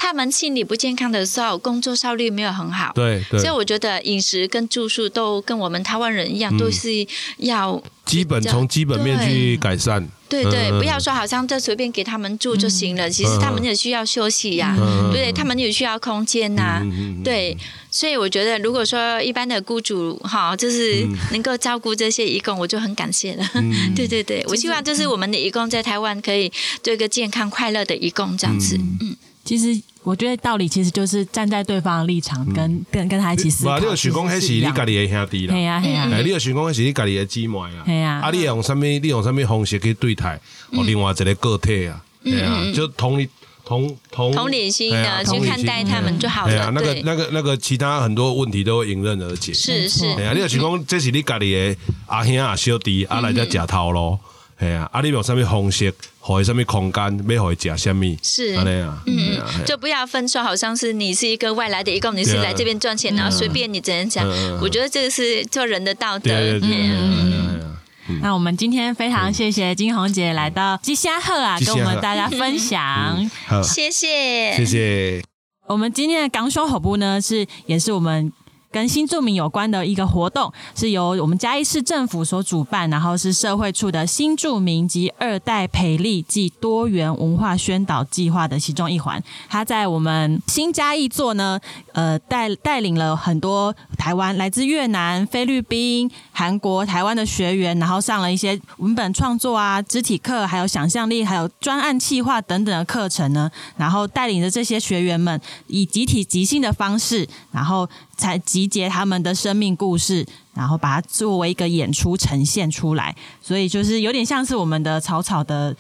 [0.03, 2.91] 他们心理不健康的时候，工作效率没有很好。
[2.95, 3.39] 对对。
[3.39, 16.81] 所以我觉得饮食跟住宿都跟我们台湾人一样，都是要基本从基本面去改善，对对，嗯不要说好像就随便给他们住就行了，其实他们也需要休息呀、嗯对他们也需要空间呐、
[17.23, 17.55] 对，
[17.91, 23.47] 所以我觉得如果说一般的雇主哈，就是能够照顾这些义工，我就很感谢了。
[23.55, 23.93] 嗯。
[23.95, 26.51] 对对对，我希望就是我们的义工在台湾可以
[26.83, 28.79] 做一个健康快乐的义工这样子。
[29.01, 29.15] 嗯，
[29.51, 33.81] 其实我觉得道理其实就是站在对方的立场，跟跟跟他一起思考。
[33.81, 35.63] 嗯你有想讲，迄是你家己的兄弟啦嘿。
[35.63, 37.83] 呀嘿呀，哎，你有想讲，迄是你家己的姊妹啦。
[37.85, 38.87] 嘿啊啊，你用什么？
[38.87, 40.41] 你用什么方式去对待？
[40.71, 43.29] 哦，另外一个个体啊，对啊，就同理
[43.65, 46.71] 同同同理心的去看待他们就好了。
[46.71, 49.53] 对，那个那个那个其他很多问题都会迎刃而解。
[49.53, 51.77] 是是哎呀，你有想讲，这是你家里的
[52.07, 54.17] 阿兄啊、小弟啊来遮食头路。
[54.61, 58.05] 哎呀，啊，你用什么方式，或者什么空间，要互伊食什么？
[58.23, 64.29] 是安尼啊，嗯就不要分说，好像是你是一个外来的一个，你是来这边赚钱，然后随便你怎样讲。
[64.61, 66.31] 我觉得这个是做人的道德。
[66.63, 67.79] 嗯
[68.21, 73.31] 那我们今天非常谢谢金红姐来到吉虾鹤啊，跟我们大家分享。
[73.47, 75.23] 好，谢谢，谢谢。
[75.69, 78.31] 我们今天的港兄火部呢，是也是我们。
[78.71, 89.21] 跟新住民有关的一个活动，是由我们嘉义市政府所主办，然后是社会处的新住民及二代培力暨多元文化宣导计划的其中一环。
[89.49, 91.59] 他在我们新嘉义座呢，
[91.93, 103.51] 呃，带带领了很多台湾来自越南、菲律宾、韩国、台湾的学员，然后上了一些文本创作啊、肢体课，还有想象力，还有专案企划等等的课程呢。
[103.77, 107.89] 然后带领着这些学员们以集体即兴的方式，然后
[108.21, 113.17] 才集结他们的生命故事，然后把它作为一个演出呈现出来。
[113.41, 115.75] 所以就是有点像是我们的草草的。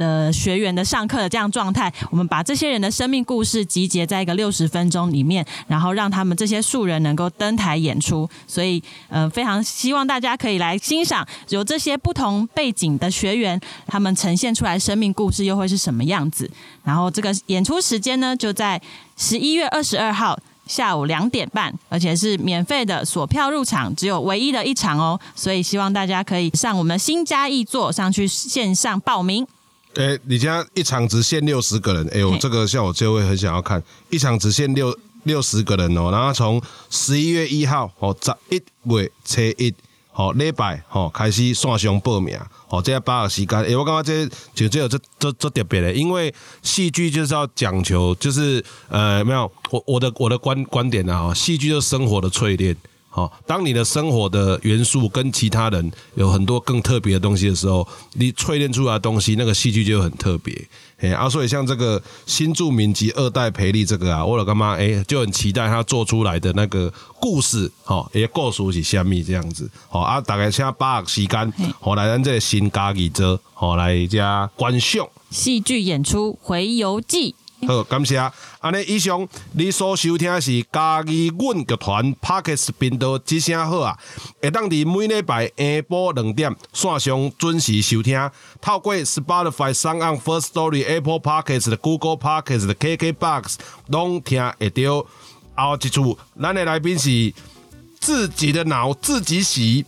[0.00, 8.26] 的学员的上课的这样状态，我们把这些人的生命故事集结在一个六十分钟里面，然后让他们这些素人能够登台演出。
[8.46, 16.50] 所以，呃，非常希望大家可以来欣赏有这些不同背景的学员，他们呈现出来生命故事又会是什么样子。
[16.82, 18.80] 然后，这个演出时间呢，就在
[19.18, 20.40] 十一月二十二号。
[20.70, 25.18] 下午两点半，而且是免费的索票入场，只有唯一的一场哦。
[25.34, 29.44] 所以希望大家可以上我们新嘉义座上去线上报名。
[29.96, 39.74] 哎，你家一场只限六十个人，哎呦，嘿这个像我就会很想要看，一场只限六六十个人哦，然后从十一月一号哦，十一月初一。
[40.20, 52.76] 吼，礼拜吼开始线上报名，吼，这八个时间，诶、我感觉这就这有这这这特别的，因为戏剧就是要讲求，就是呃，没有我我的我的观观点啊，戏剧就是生活的淬炼。
[53.12, 60.54] 好，当你的生活的元素跟其他人有很多更特别的东西的时候，你淬炼出来的东西，那个戏剧就很特别。
[61.00, 69.70] 哎啊，所以像这个新著名及二代培力这个啊，我老干妈哎就很期待他做出来的那个故事，吼、也故事是虾米这样子。
[69.90, 75.08] 哦、啊，大概请把握时间，好、来咱这个新家己做，好、来家观赏。
[75.30, 77.32] 戏剧演出《回游记》。
[77.66, 78.16] 好，感谢。
[78.60, 83.98] 安尼以上你所收听的是嘉义阮剧团 Parkes 频道，之声好啊！
[84.40, 85.54] 会当伫每礼拜下
[85.88, 88.30] 晡两点线上准时收听，
[88.60, 93.54] 透过 Spotify、s o n g o n First Story、Apple Parkes、Google Parkes、KKBox
[93.88, 95.06] 拢听会到。
[95.56, 97.34] 后一处，咱的来宾是
[97.98, 99.84] 自己的脑自己洗。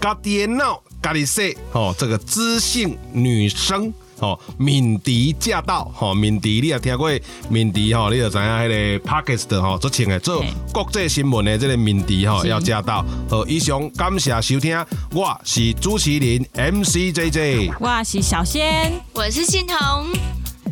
[0.00, 7.10] 家己的脑，家己说，吼、这个知性女生，吼、敏迪驾到，吼、敏迪，你也听过
[7.48, 13.04] 敏迪，吼、你就知影迄个 p a k i s 的，吼，做穿的做国际新闻的这个敏迪，吼、要驾到。
[13.28, 19.76] 好，以上感谢收听，我是主持人 MC JJ，我是小仙，我是欣彤。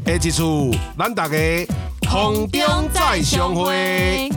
[0.04, 0.42] 下一次
[0.98, 1.36] 咱大家
[2.08, 4.30] 空中再相会。